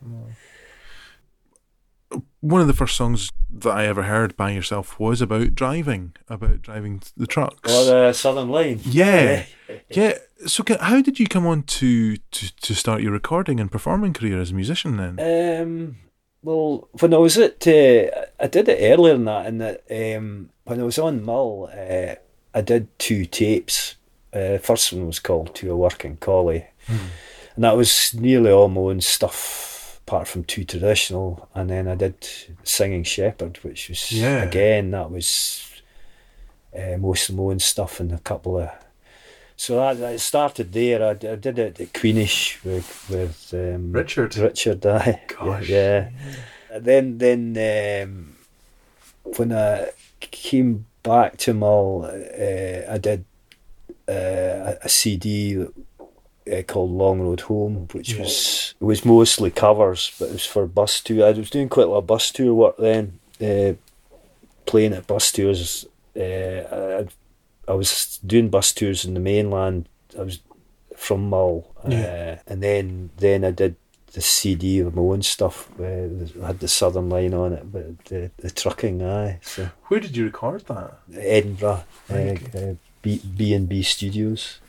[2.40, 6.62] One of the first songs that I ever heard by yourself was about driving, about
[6.62, 7.74] driving the trucks.
[7.74, 8.80] Or the Southern Line.
[8.84, 9.46] yeah,
[9.90, 10.20] yeah.
[10.46, 14.14] So, ca- how did you come on to, to, to start your recording and performing
[14.14, 15.62] career as a musician then?
[15.62, 15.98] Um,
[16.44, 19.46] Well, when I was at, uh, I did it earlier than that.
[19.48, 22.16] In that, um, when I was on Mull, uh,
[22.54, 23.96] I did two tapes.
[24.32, 28.82] Uh, first one was called "To a Working Collie," and that was nearly all my
[28.82, 31.48] own stuff, apart from two traditional.
[31.56, 32.28] And then I did
[32.64, 34.44] "Singing Shepherd," which was Yeah.
[34.44, 35.62] again that was
[36.78, 38.70] uh, most of my own stuff and a couple of.
[39.58, 41.02] So that, I started there.
[41.08, 44.36] I did it at Quinish with with um, Richard.
[44.38, 45.22] Richard, aye.
[45.28, 45.70] Gosh.
[45.70, 46.10] Yeah.
[46.72, 46.80] yeah.
[46.80, 48.36] Then then um,
[49.38, 53.24] when I came back to Mull, uh, I did
[54.10, 54.12] uh,
[54.74, 55.66] a- a CD
[56.52, 58.22] uh, called Long Road Home, which Yeah.
[58.24, 61.26] was it was mostly covers, but it was for bus tour.
[61.28, 63.74] I was doing quite a lot of bus tour work then, uh,
[64.66, 65.86] playing at bus tours.
[66.16, 67.08] Uh, I,
[67.68, 69.88] I was doing bus tours in the mainland.
[70.18, 70.40] I was
[70.96, 72.38] from Mull, Yeah.
[72.48, 73.76] uh, and then then I did
[74.14, 75.68] the CD of my own stuff.
[75.78, 76.08] Uh,
[76.44, 79.40] I had the Southern Line on it, but the, the trucking, aye.
[79.42, 81.00] So Where did you record that?
[81.14, 84.60] Edinburgh, uh, uh, B B and B Studios,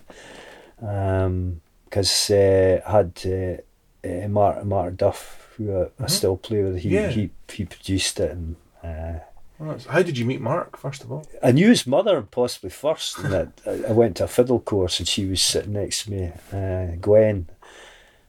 [1.86, 6.78] because uh, I had uh, uh, Mark Mark Duff, who I, I still play with.
[6.78, 7.08] He Yeah.
[7.10, 9.20] he he produced it, and uh,
[9.58, 11.26] that's- How did you meet Mark, first of all?
[11.42, 13.18] I knew his mother possibly first.
[13.18, 16.10] And that I I went to a fiddle course, and she was sitting next to
[16.10, 17.48] me, uh, Gwen.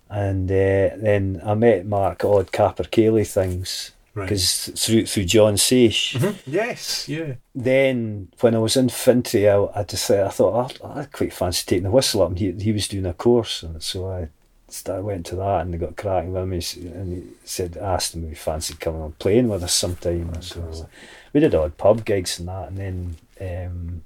[0.10, 4.26] And uh, then I met Mark at odd Capercaillie things Right.
[4.28, 6.18] because through through John Saich.
[6.18, 6.36] Mhm.
[6.48, 7.36] Yes, yeah.
[7.54, 11.64] then when I was in Fintry, I, I decided I thought I, I quite fancy
[11.68, 14.30] taking the whistle up, and he he was doing a course, and so I.
[14.70, 18.14] st- I went to that and they got cracking with me, and he said, asked
[18.16, 20.30] him if he fancied coming and playing with us sometime.
[20.34, 20.88] And so Fantastic.
[21.32, 24.02] we did odd pub gigs and that, and then um,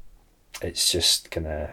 [0.62, 1.70] it's just kind of,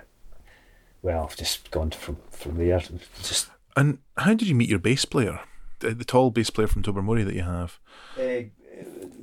[1.02, 2.80] well, I've just gone from from there.
[3.22, 5.40] Just And how did you meet your bass player?
[5.80, 7.78] The, tall bass player from Tobermory that you have.
[8.18, 8.42] uh,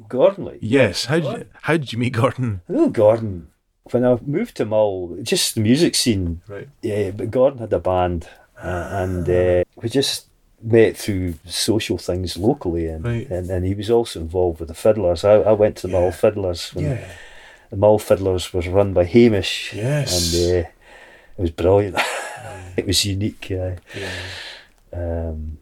[0.08, 1.06] Gordon, like Yes.
[1.06, 2.62] How did you, how did you meet Gordon?
[2.70, 3.48] I know Gordon.
[3.92, 6.68] When I moved to Mull, just the music scene Right.
[6.82, 8.28] Yeah, but Gordon had a band,
[8.62, 10.28] uh, and uh, we just
[10.62, 13.30] met through social things locally, and, Right.
[13.30, 15.24] and, and he was also involved with the Fiddlers.
[15.24, 16.00] I, I went to the Yeah.
[16.00, 17.12] Mull Fiddlers when Yeah.
[17.70, 20.34] the Mull Fiddlers was run by Hamish, Yes.
[20.34, 20.70] and uh,
[21.38, 21.98] it was brilliant.
[22.78, 23.48] it was unique.
[23.52, 24.10] Uh, yeah.
[24.94, 25.58] um,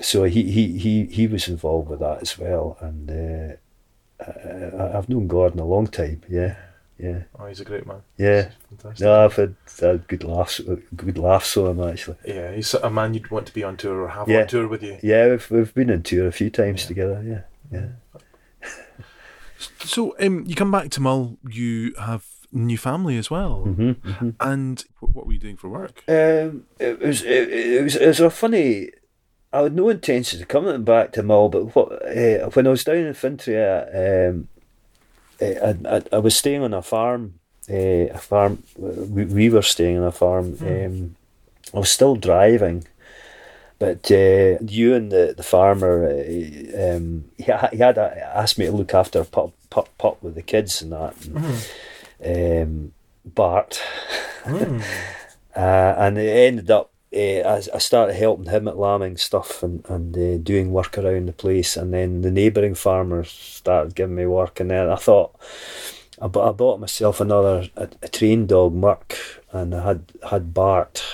[0.00, 5.08] so he, he, he, he was involved with that as well, and uh, I, I've
[5.08, 6.22] known Gordon a long time.
[6.28, 6.56] Yeah,
[6.98, 8.02] yeah, Oh, he's a great man.
[8.16, 8.50] yeah.
[8.70, 9.04] Fantastic.
[9.04, 10.60] No, I've had, had good laughs,
[10.96, 12.16] good laughs on him actually.
[12.26, 14.42] Yeah, he's a man you'd want to be on tour or have Yeah.
[14.42, 14.98] on tour with you.
[15.02, 16.88] Yeah, we've we've been on tour a few times Yeah.
[16.88, 17.22] together.
[17.26, 17.40] Yeah,
[17.72, 17.86] yeah.
[19.78, 21.38] So, um, you come back to Mull.
[21.48, 23.64] You have new family as well.
[23.66, 26.02] Mm-hmm, And what were you doing for work?
[26.08, 28.90] Um, it was it, it was it was a funny.
[29.54, 32.84] I had no intention of coming back to Mull, but what uh, when I was
[32.84, 34.48] down in Fintry, um,
[35.40, 37.34] uh, I, I, I was staying on a farm.
[37.70, 38.62] Uh, a farm.
[38.76, 40.58] We, we were staying on a farm.
[40.60, 41.16] Um,
[41.72, 42.84] I was still driving,
[43.78, 48.66] but uh, you and the the farmer, uh, um, he, he had uh, asked me
[48.66, 51.14] to look after a pup, pup, pup with the kids and that.
[52.20, 52.92] And, um,
[53.24, 53.80] Bart.
[54.42, 54.84] Mm.
[55.56, 59.84] Uh, and it ended up, uh, I, I started helping him at lambing stuff and,
[59.88, 61.76] and uh, doing work around the place.
[61.76, 64.60] And then the neighbouring farmers started giving me work.
[64.60, 65.34] And then I thought,
[66.20, 69.16] I, I bought myself another, a, a train dog, Mark,
[69.52, 71.04] and I had, had Bart.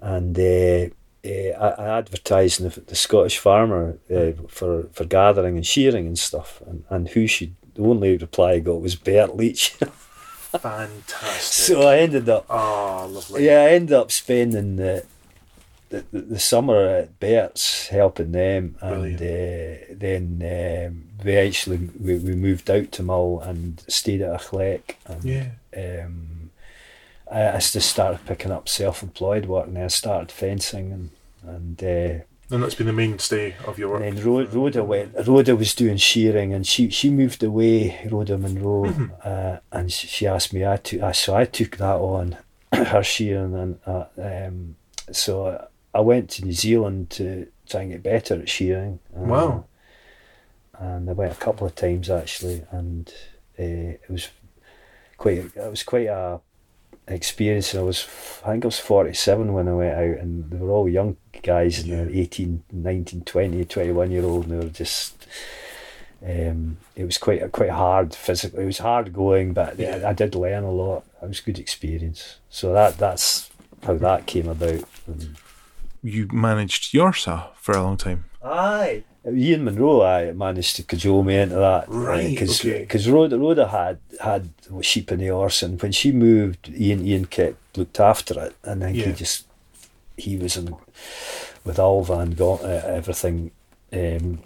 [0.00, 0.88] And uh,
[1.24, 6.06] uh, I, I advertised in the, the Scottish Farmer uh, for, for gathering and shearing
[6.06, 6.62] and stuff.
[6.66, 9.76] And, and who should, the only reply I got was Bert Leach.
[10.52, 11.42] Fantastic.
[11.76, 13.44] so I ended up oh, lovely.
[13.46, 15.04] yeah, I ended up spending the
[15.90, 22.18] the, the, the summer at Bert's helping them, and uh, then um, we actually we,
[22.18, 25.48] we moved out to Mull and stayed at Achleck, and Yeah.
[25.76, 26.50] um,
[27.30, 31.10] I, I just started picking up self-employed work, and I started fencing, and
[31.42, 34.02] and uh, And that's been the mainstay of your work.
[34.02, 35.14] and then Rho- Rhoda went.
[35.26, 38.00] Rhoda was doing shearing, and she she moved away.
[38.10, 39.10] Rhoda Monroe, Mhm.
[39.22, 40.64] uh, and she, asked me.
[40.66, 41.02] I took.
[41.02, 42.38] I so I took that on
[42.72, 44.76] her shearing, and uh, um,
[45.12, 49.00] so I went to New Zealand to try and get better at shearing.
[49.14, 49.64] Uh, Wow.
[50.80, 53.12] And I went a couple of times actually, and
[53.58, 54.28] uh, it was
[55.18, 55.38] quite.
[55.54, 56.40] It was quite a
[57.08, 57.74] experience.
[57.74, 58.06] I was,
[58.44, 61.80] I think I was 47 when I went out, and they were all young guys,
[61.80, 65.26] and they were 18, 19, 20, 21 year old, and they were just.
[66.20, 68.64] Um, it was quite quite hard physically.
[68.64, 70.00] It was hard going, but Yeah.
[70.04, 71.04] I, I did learn a lot.
[71.22, 72.38] It was a good experience.
[72.50, 73.50] So that that's
[73.84, 74.82] how that came about.
[75.06, 75.36] And
[76.02, 78.24] You managed Eorsa for a long time.
[78.42, 79.04] Aye.
[79.26, 81.84] Ian Monroe, I managed to cajole me into that.
[81.88, 83.10] Right, Because okay.
[83.10, 84.50] Rhoda, Rhoda had had
[84.80, 88.80] sheep in the horse, and when she moved, Ian Ian kept looked after it, and
[88.82, 89.06] then Yeah.
[89.06, 89.46] he just
[90.16, 90.74] he was in
[91.64, 93.50] with Ulva and got uh, everything,
[93.92, 94.38] um,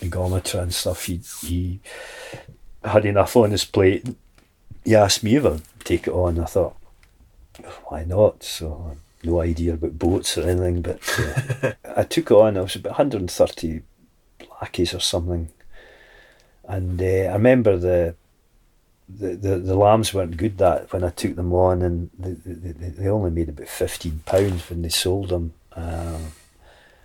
[0.00, 1.06] Gometra and stuff.
[1.06, 1.80] He he
[2.84, 4.06] had enough on his plate.
[4.84, 6.38] He asked me if I'd take it on.
[6.38, 6.76] I thought,
[7.86, 8.42] why not?
[8.44, 11.00] So no idea about boats or anything, but
[11.62, 12.56] uh, I took on.
[12.56, 13.82] I was about 130
[14.60, 15.48] lackeys or something,
[16.68, 18.14] and uh, I remember the.
[19.08, 22.88] The, the the lambs weren't good that when I took them on and they, they,
[22.88, 25.54] they only made about fifteen pounds when they sold them.
[25.76, 26.32] Um,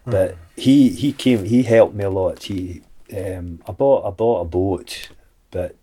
[0.03, 2.41] but he he came he helped me a lot.
[2.41, 2.81] He
[3.15, 5.09] um, I bought I bought a boat,
[5.51, 5.75] but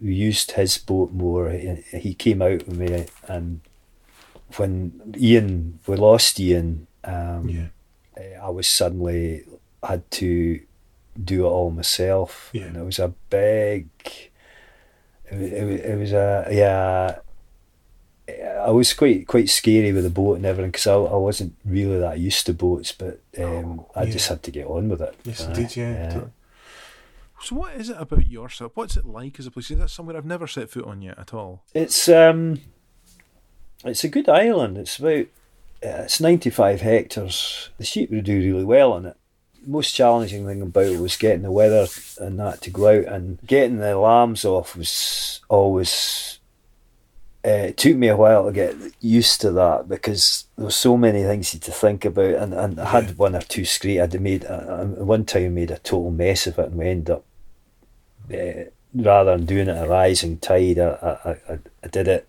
[0.00, 1.50] we used his boat more.
[1.50, 3.60] He came out with me, and
[4.58, 7.66] when Ian we lost Ian, um, Yeah.
[8.16, 9.44] eh, I was suddenly
[9.82, 10.60] had to
[11.22, 12.64] do it all myself, Yeah.
[12.64, 13.88] and it was a big.
[15.30, 17.18] It, it, it was a yeah.
[18.64, 21.98] I was quite quite scary with the boat and everything because I, I wasn't really
[22.00, 24.10] that used to boats, but um, I Yeah.
[24.10, 25.14] just had to get on with it.
[25.24, 25.92] Yes, Aye, indeed, yeah.
[26.14, 26.24] yeah.
[27.42, 28.72] So, what is it about yourself?
[28.74, 29.68] What's it like as a place?
[29.68, 31.62] That's somewhere I've never set foot on yet at all.
[31.74, 32.60] It's um,
[33.84, 34.78] it's a good island.
[34.78, 35.26] It's about
[35.84, 37.70] uh, it's ninety five hectares.
[37.78, 39.16] The sheep would do really well on it.
[39.66, 41.86] Most challenging thing about it was getting the weather
[42.20, 46.38] and that to go out and getting the lambs off was always.
[47.44, 50.96] Uh, it took me a while to get used to that because there were so
[50.96, 54.00] many things you had to think about, and, and I had one or two scrape.
[54.00, 57.24] I'd made uh, one time made a total mess of it, and we ended up
[58.34, 58.64] uh,
[58.94, 62.26] rather than doing it at a rising tide, I, I, I, I did it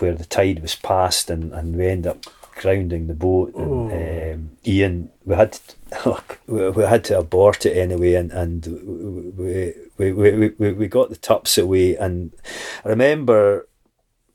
[0.00, 2.24] where the tide was past, and, and we ended up
[2.56, 3.54] grounding the boat.
[3.54, 4.32] And, Oh.
[4.34, 8.66] um, Ian, we had to, we, we had to abort it anyway, and and
[9.36, 12.32] we we, we, we, we got the tups away, and
[12.84, 13.66] I remember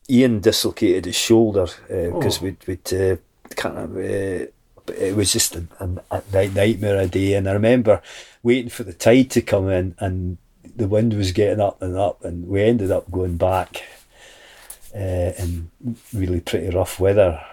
[0.10, 2.44] Ian dislocated his shoulder because Oh.
[2.46, 3.18] we'd we'd uh,
[3.56, 3.98] kind of.
[3.98, 4.46] Uh,
[4.88, 8.04] it was just a, a, a nightmare a day, and I remember
[8.44, 10.38] waiting for the tide to come in, and
[10.76, 13.82] the wind was getting up and up, and we ended up going back
[14.96, 15.70] uh, in
[16.14, 17.44] really pretty rough weather,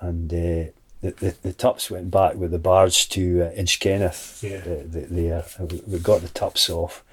[0.00, 0.70] and uh,
[1.02, 4.42] the, the the tups went back with the barge to uh, Inchkenneth.
[4.42, 4.60] Yeah.
[4.60, 7.04] the- there, we, we got the tops off.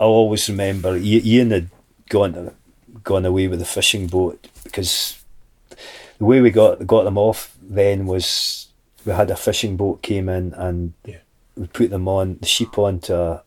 [0.00, 1.68] I always remember Ian had
[2.08, 2.52] gone
[3.02, 5.22] gone away with the fishing boat because
[6.18, 8.68] the way we got got them off then was
[9.06, 11.18] we had a fishing boat came in and Yeah.
[11.56, 13.42] we put them on the sheep onto a,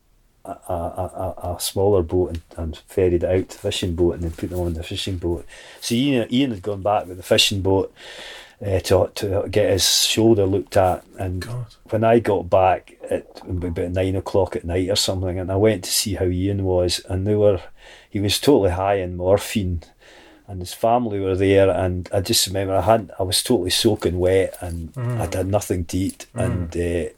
[0.48, 4.16] a, a, a, a smaller boat and, and ferried it out to the fishing boat
[4.16, 5.46] and then put them on the fishing boat.
[5.82, 7.94] So Ian, Ian had gone back with the fishing boat
[8.66, 11.66] uh, to to get his shoulder looked at and God.
[11.90, 15.84] when I got back at about nine o'clock at night or something, and I went
[15.84, 17.62] to see how Ian was, and they were,
[18.10, 19.84] he was totally high in morphine,
[20.48, 24.18] and his family were there, and I just remember I had, I was totally soaking
[24.20, 25.22] wet, and Mm.
[25.22, 27.10] I'd had nothing to eat, and uh,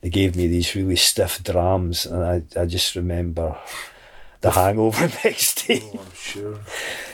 [0.00, 3.56] they gave me these really stiff drams, and I, I just remember
[4.40, 6.58] the hangover next day Oh, I'm sure.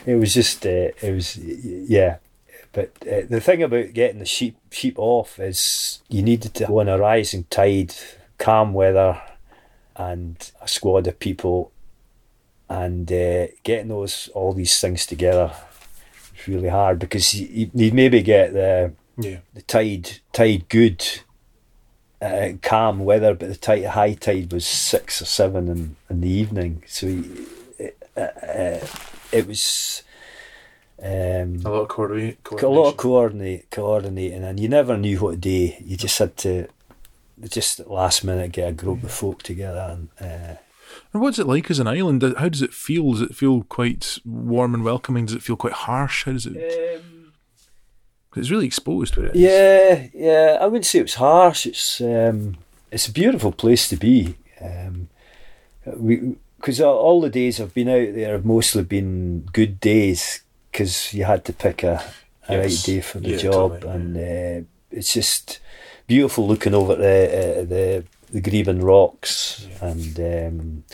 [0.06, 2.16] it was just uh, it was yeah
[2.72, 6.78] but uh, the thing about getting the sheep sheep off is you needed to go
[6.80, 7.92] on a rising tide
[8.38, 9.20] calm weather
[9.96, 11.72] and a squad of people
[12.68, 15.52] and uh, getting those all these things together
[16.36, 19.38] was really hard because you, you- you'd maybe get the Yeah.
[19.54, 21.02] the tide tide good
[22.22, 26.28] uh, calm weather, but the tide, high tide was six or seven in, in the
[26.30, 26.82] evening.
[26.86, 27.46] So you-
[28.16, 28.86] uh, uh,
[29.32, 30.02] it was
[31.02, 32.38] um, A lot of coordinate.
[32.62, 35.76] a lot of coordinate, coordinating, and you never knew what day.
[35.84, 36.68] You just had to
[37.46, 40.08] just at last minute get a group of folk together and.
[40.18, 40.56] Uh,
[41.12, 42.22] And what's it like as an island?
[42.38, 43.12] How does it feel?
[43.12, 45.26] Does it feel quite warm and welcoming?
[45.26, 46.24] Does it feel quite harsh?
[46.24, 46.56] How does it?
[48.36, 49.36] It's really exposed where it.
[49.36, 50.58] Yeah, yeah.
[50.60, 51.66] I wouldn't say it was harsh.
[51.66, 52.56] It's um,
[52.90, 54.36] it's a beautiful place to be.
[54.60, 55.08] Um,
[55.84, 61.12] we because all the days I've been out there have mostly been good days because
[61.14, 62.02] you had to pick a,
[62.48, 65.60] a right day for the Yeah, job, totally, and uh, it's just
[66.06, 70.84] beautiful looking over the uh, the the Gribun Rocks, and um,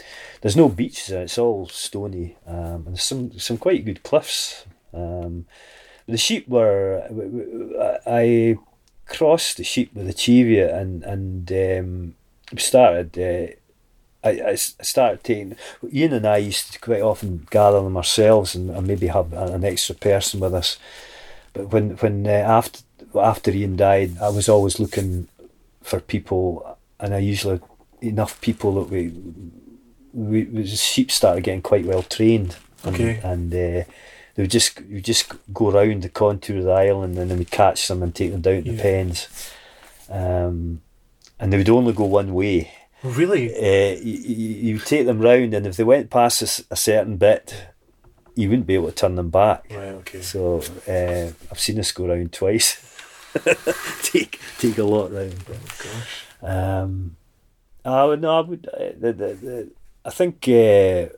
[0.43, 1.11] there's no beaches.
[1.11, 4.67] It's all stony, um, and some some quite good cliffs.
[4.93, 5.47] Um,
[6.07, 7.03] the sheep were
[8.07, 8.57] I
[9.07, 12.15] crossed the sheep with the Cheviot and and um,
[12.59, 13.55] started uh,
[14.25, 15.57] I, I started taking
[15.93, 19.65] Ian and I used to quite often gather them ourselves and, and maybe have an
[19.65, 20.79] extra person with us
[21.53, 22.81] but when when uh, after
[23.15, 25.29] after Ian died I was always looking
[25.83, 27.61] for people, and I usually
[28.01, 29.13] enough people that we
[30.13, 32.57] we the sheep started getting quite well trained.
[32.85, 33.21] And, Okay.
[33.23, 33.85] and uh,
[34.35, 37.45] they would just you just go around the contour of the island, and then we
[37.45, 38.77] catch them and take them down to Yeah.
[38.77, 39.29] the pens.
[40.09, 40.83] Um,
[41.39, 42.71] and they would only go one way.
[43.03, 43.53] Really?
[43.55, 47.67] Uh, you, you, you take them round, and if they went past a certain bit,
[48.37, 49.67] you wouldn't be able to turn them back.
[49.71, 49.89] Right.
[49.89, 50.23] Okay.
[50.23, 52.79] So uh, I've seen us go round twice.
[54.03, 55.35] take take a lot round.
[55.49, 56.25] Oh Gosh.
[56.43, 57.17] Um,
[57.85, 58.69] I would no, I would.
[58.73, 59.71] Uh, the, the, the,
[60.05, 61.13] I think uh,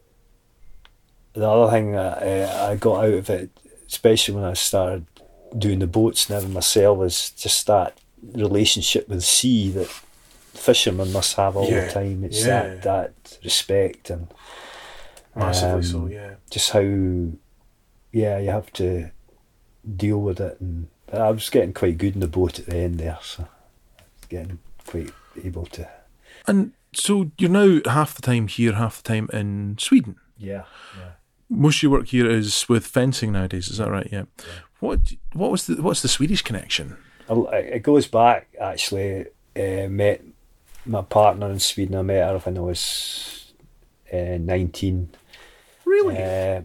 [1.34, 3.50] the other thing that uh, I got out of it,
[3.88, 5.06] especially when I started
[5.56, 7.98] doing the boats and everything myself, is just that
[8.32, 12.24] relationship with the sea that fishermen must have all Yeah, the time.
[12.24, 12.62] It's yeah.
[12.62, 14.28] that that respect and
[15.36, 16.06] Massively um, so.
[16.06, 16.34] Yeah.
[16.48, 16.80] just how
[18.12, 19.10] yeah you have to
[19.96, 22.98] deal with it and I was getting quite good in the boat at the end
[23.00, 23.48] there so
[24.28, 25.10] getting quite
[25.44, 25.88] able to
[26.46, 30.14] And so you're now half the time here, half the time in Sweden.
[30.38, 30.62] yeah
[30.96, 31.10] yeah
[31.48, 33.68] Most of your work here is with fencing nowadays.
[33.68, 34.08] Is that right?
[34.10, 34.24] Yeah.
[34.80, 36.96] What What was the What's the Swedish connection?
[37.28, 39.26] it goes back actually
[39.56, 40.22] uh, met
[40.84, 43.54] my partner in Sweden I met her when I was
[44.12, 45.08] uh, 19
[45.84, 46.16] Really?
[46.16, 46.62] Uh,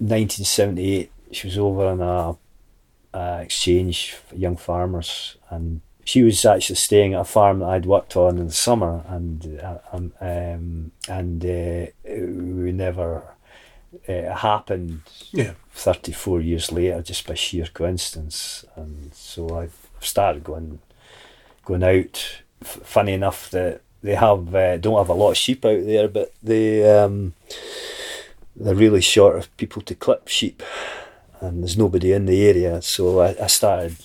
[0.00, 6.76] 1978, she was over on a, a exchange for young farmers, and she was actually
[6.76, 10.92] staying at a farm that I'd worked on in the summer, and uh, um, um,
[11.08, 13.22] and uh, we never.
[14.08, 15.52] Uh, It happened yeah.
[15.72, 18.64] 34 years later just by sheer coincidence.
[18.76, 19.68] And so I
[20.00, 20.80] started going
[21.64, 22.42] going out.
[22.62, 26.08] F- funny enough that they have uh, don't have a lot of sheep out there
[26.08, 27.34] but they um,
[28.56, 30.62] they're really short of people to clip sheep.
[31.40, 32.82] And there's nobody in the area.
[32.82, 33.96] So I, I started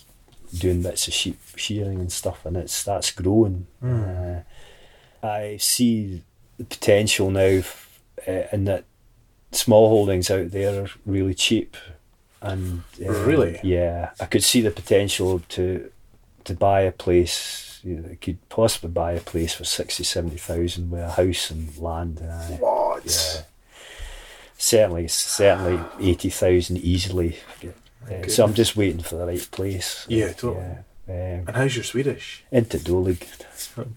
[0.55, 3.65] doing bits of sheep shearing and stuff and it's that's growing.
[3.83, 4.41] Uh,
[5.23, 6.21] I see
[6.59, 8.83] the potential now f- uh, in that
[9.55, 11.75] small holdings out there are really cheap
[12.41, 13.59] and uh, Really?
[13.63, 15.89] yeah I could see the potential to
[16.43, 20.89] to buy a place you know, I could possibly buy a place for 60 70,000
[20.91, 23.03] with a house and land uh, What?
[23.05, 23.41] yeah.
[24.57, 27.37] certainly certainly 80,000 easily
[28.11, 30.65] Uh, so I'm just waiting for the right place Yeah, totally.
[30.65, 30.81] yeah.
[31.07, 32.43] Um, And how's your Swedish?
[32.51, 33.23] into Dolig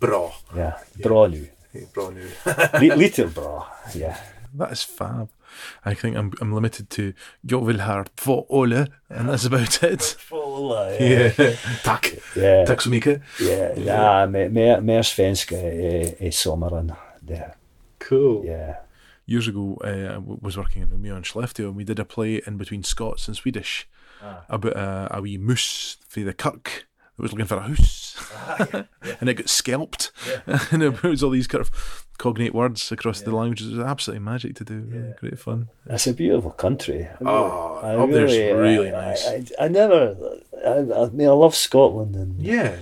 [0.00, 0.30] Bra.
[0.54, 1.48] yeah bra nu
[1.92, 2.22] Bra nu.
[2.80, 4.16] Li- little bra yeah
[4.58, 5.28] That is fab.
[5.84, 8.46] I think I'm I'm limited to Jag vill ha två
[9.10, 10.02] and that's about it.
[10.18, 11.32] full uh, Yeah.
[11.84, 12.06] Tack.
[12.36, 13.22] yeah Tack så mycket.
[13.40, 16.92] Yeah, ja, mer, mer, mer svenska i, i sommaren.
[17.20, 17.42] Det,
[18.08, 18.44] Cool.
[18.46, 18.74] yeah.
[19.28, 22.40] Years ago, uh, I was working in Umeå and Skellefteå, and we did a play
[22.46, 23.86] in between Scots and Swedish
[24.48, 26.86] about uh, a wee moose for the kirk
[27.16, 28.16] that was looking for a house,
[29.20, 30.12] and it got scalped,
[30.70, 33.68] and it was all these kind of cognate words across the languages.
[33.68, 34.80] It was absolutely magic to do.
[34.88, 35.68] Really great fun.
[35.86, 37.04] It's a beautiful country.
[37.06, 39.26] I Oh, I up there's really I- nice.
[39.26, 40.16] I, I, never,
[40.64, 40.70] I,
[41.04, 42.76] I mean, I love Scotland, and Yeah.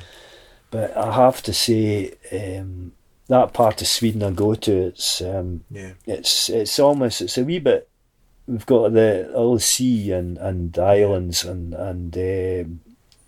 [0.71, 2.93] but I have to say, um,
[3.29, 5.93] that part of Sweden I go to, it's um, Yeah.
[6.07, 7.89] it's it's almost it's a wee bit.
[8.47, 12.81] We've got the all the sea and and islands and and um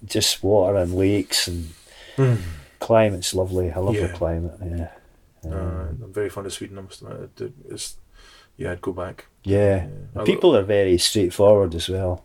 [0.05, 1.71] just water and lakes and
[2.81, 3.71] climate's lovely.
[3.73, 4.07] I love Yeah.
[4.09, 4.59] the climate.
[4.65, 4.89] Yeah.
[5.45, 6.79] Uh, I'm very fond of Sweden.
[6.79, 7.53] I must admit.
[7.69, 7.97] It's,
[8.57, 9.27] yeah, I'd go back.
[9.45, 9.87] Yeah,
[10.17, 12.25] I people are very straightforward as well.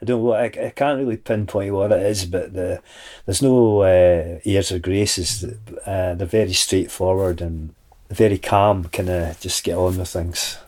[0.00, 0.22] I don't.
[0.22, 2.80] know, I, I can't really pinpoint what it is, but the
[3.24, 5.44] there's no uh, airs or graces.
[5.86, 7.74] Uh, they're very straightforward and
[8.10, 8.84] very calm.
[8.84, 10.58] Kind of just get on with things.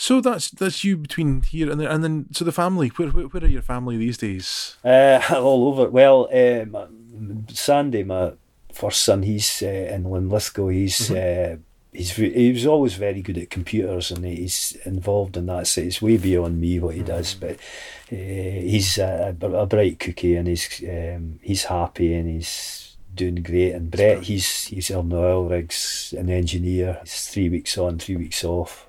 [0.00, 2.88] So that's that's you between here and there, and then so the family.
[2.90, 4.76] Where where, where are your family these days?
[4.84, 5.90] Uh, all over.
[5.90, 8.32] Well, um, Sandy, my
[8.72, 10.68] first son, he's uh, in Linlithgow.
[10.68, 11.56] He's uh,
[11.92, 15.66] he's he was always very good at computers, and he's involved in that.
[15.66, 20.36] So it's way beyond me what he does, but uh, he's a, a bright cookie,
[20.36, 23.72] and he's um, he's happy, and he's doing great.
[23.72, 26.98] And Brett, he's he's on the oil rigs, an engineer.
[27.02, 28.87] He's three weeks on, three weeks off.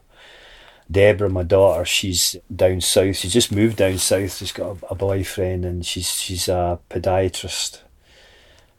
[0.92, 3.18] Deborah, my daughter, she's down south.
[3.18, 4.38] She's just moved down south.
[4.38, 7.82] She's got a, a boyfriend, and she's she's a podiatrist,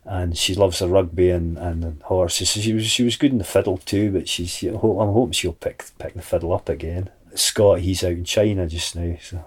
[0.04, 2.50] and she loves the rugby and, and horses.
[2.50, 5.32] So she was she was good in the fiddle too, but she's she, I'm hoping
[5.32, 7.10] she'll pick pick the fiddle up again.
[7.34, 9.44] Scott, he's out in China just now, so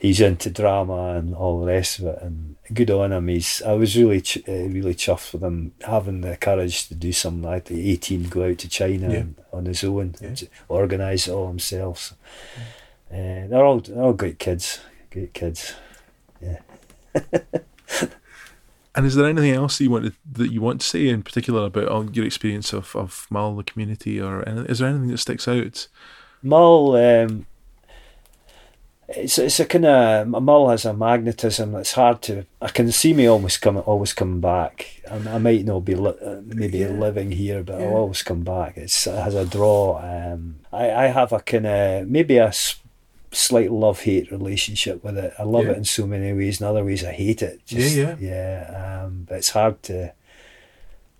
[0.00, 2.18] he's into drama and all the rest of it.
[2.20, 3.28] And good on him.
[3.28, 7.12] He's I was really ch- uh, really chuffed with him having the courage to do
[7.12, 9.18] something like the eighteen, go out to China Yeah.
[9.18, 10.34] and, on his own, Yeah.
[10.68, 11.98] organise it all himself.
[11.98, 12.14] So,
[13.16, 14.80] uh, they're all they're all great kids,
[15.10, 15.74] great kids.
[16.40, 16.58] Yeah.
[18.94, 21.22] and is there anything else that you want to, that you want to say in
[21.22, 25.18] particular about all your experience of of Mull, the community, or is there anything that
[25.18, 25.88] sticks out?
[26.42, 27.46] Mull, um,
[29.08, 32.44] it's it's a kind of my Mull has a magnetism that's hard to.
[32.60, 35.00] I can see me almost coming, always coming back.
[35.10, 36.88] I, I might not be li- maybe Yeah.
[36.88, 37.86] living here, but Yeah.
[37.86, 38.76] I'll always come back.
[38.76, 39.98] It's, it has a draw.
[40.02, 42.80] Um, I I have a kind of maybe a s-
[43.32, 45.32] slight love hate relationship with it.
[45.38, 45.72] I love Yeah.
[45.72, 46.60] it in so many ways.
[46.60, 47.60] In other ways, I hate it.
[47.66, 49.02] Just, Yeah, yeah.
[49.04, 50.12] Um, but it's hard to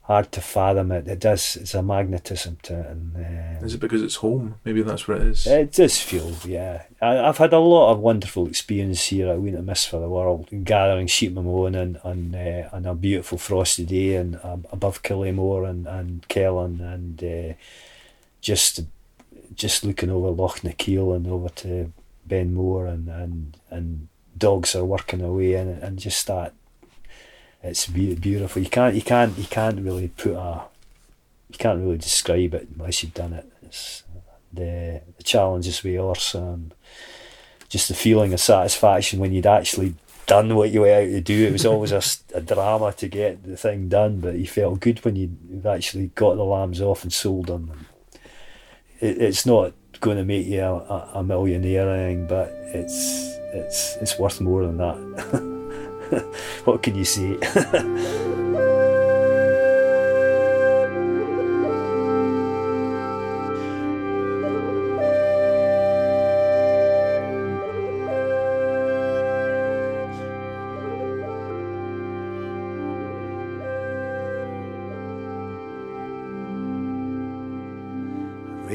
[0.07, 1.09] hard to fathom it.
[1.09, 1.57] It does.
[1.57, 3.17] It's a magnetism to it, and.
[3.17, 4.55] Um, Is it because it's home?
[4.65, 5.47] Maybe that's what it is.
[5.47, 6.83] it does feel, yeah.
[7.03, 9.31] I, I've had a lot of wonderful experience here.
[9.31, 10.49] I wouldn't miss for the world.
[10.65, 15.69] Gathering sheep Mamone on on, uh, on a beautiful frosty day and um, above Killiemore
[15.69, 17.55] and and Kellan and uh,
[18.41, 18.85] just
[19.55, 21.93] just looking over Loch na Keal and over to
[22.29, 26.53] Benmore and and and dogs are working away and and just that.
[27.67, 28.63] It's beautiful.
[28.63, 30.63] You can't you can't you can't really put a
[31.51, 33.51] you can't really describe it unless you've done it.
[33.63, 34.03] It's
[34.53, 36.75] the, the challenges horse and
[37.69, 39.95] just the feeling of satisfaction when you'd actually
[40.27, 41.47] done what you went out to do.
[41.47, 41.93] It was always
[42.35, 46.09] a drama to get the thing done, but you felt good when you- you've actually
[46.15, 47.87] got the lambs off and sold them.
[49.01, 54.19] It, it's not going to make you a, a, a millionaire but it's it's it's
[54.19, 55.53] worth more than that.
[56.65, 57.39] what can you say?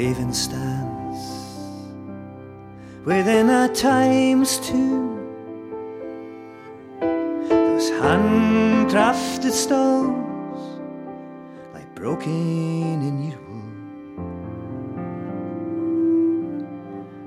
[0.01, 1.19] raven stands
[3.05, 5.10] within our time's tomb.
[8.11, 10.61] Handcrafted stones
[11.73, 13.77] lie broken in your womb.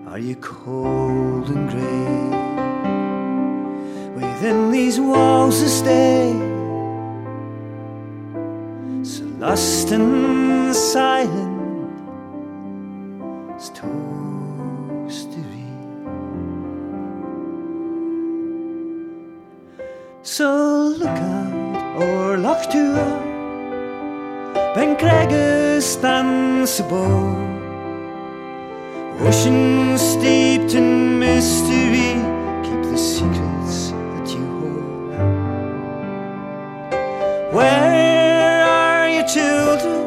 [0.07, 2.19] Are you cold and grey
[4.21, 6.33] within these walls to stay?
[9.11, 11.91] So lost and silent
[13.57, 15.65] as toastery.
[20.23, 20.64] So
[20.99, 23.23] look out, or Loch Tuath,
[24.75, 27.43] Ben Cregus stands above.
[29.21, 32.15] Ocean steeped in mystery,
[32.65, 35.23] keep the secrets that you hold.
[37.55, 40.03] Where are your children?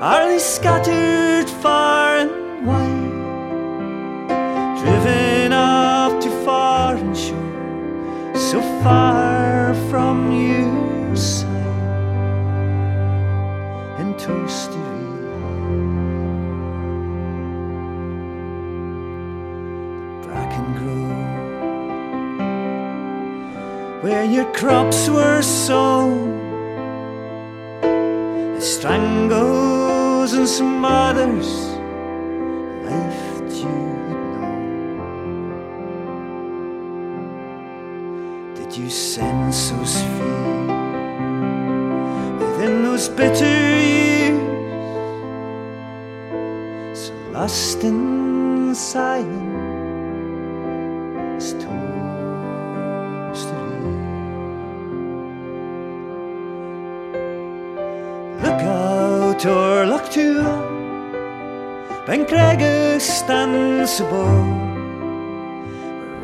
[0.00, 3.12] Are they scattered far and wide?
[4.80, 9.13] Driven off to foreign shore, so far
[24.64, 26.40] crops were sown.
[28.58, 30.80] Strangles and some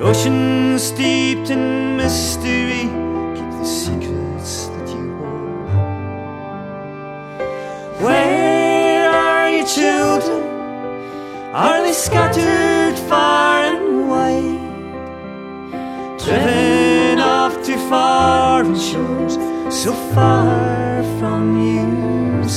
[0.02, 2.88] oceans steeped in mystery
[3.36, 5.68] Keep the secrets that you hold
[8.02, 10.42] Where are your children?
[11.54, 14.58] Are they scattered far and wide?
[16.18, 19.34] Driven off to foreign shores
[19.72, 22.48] So far from your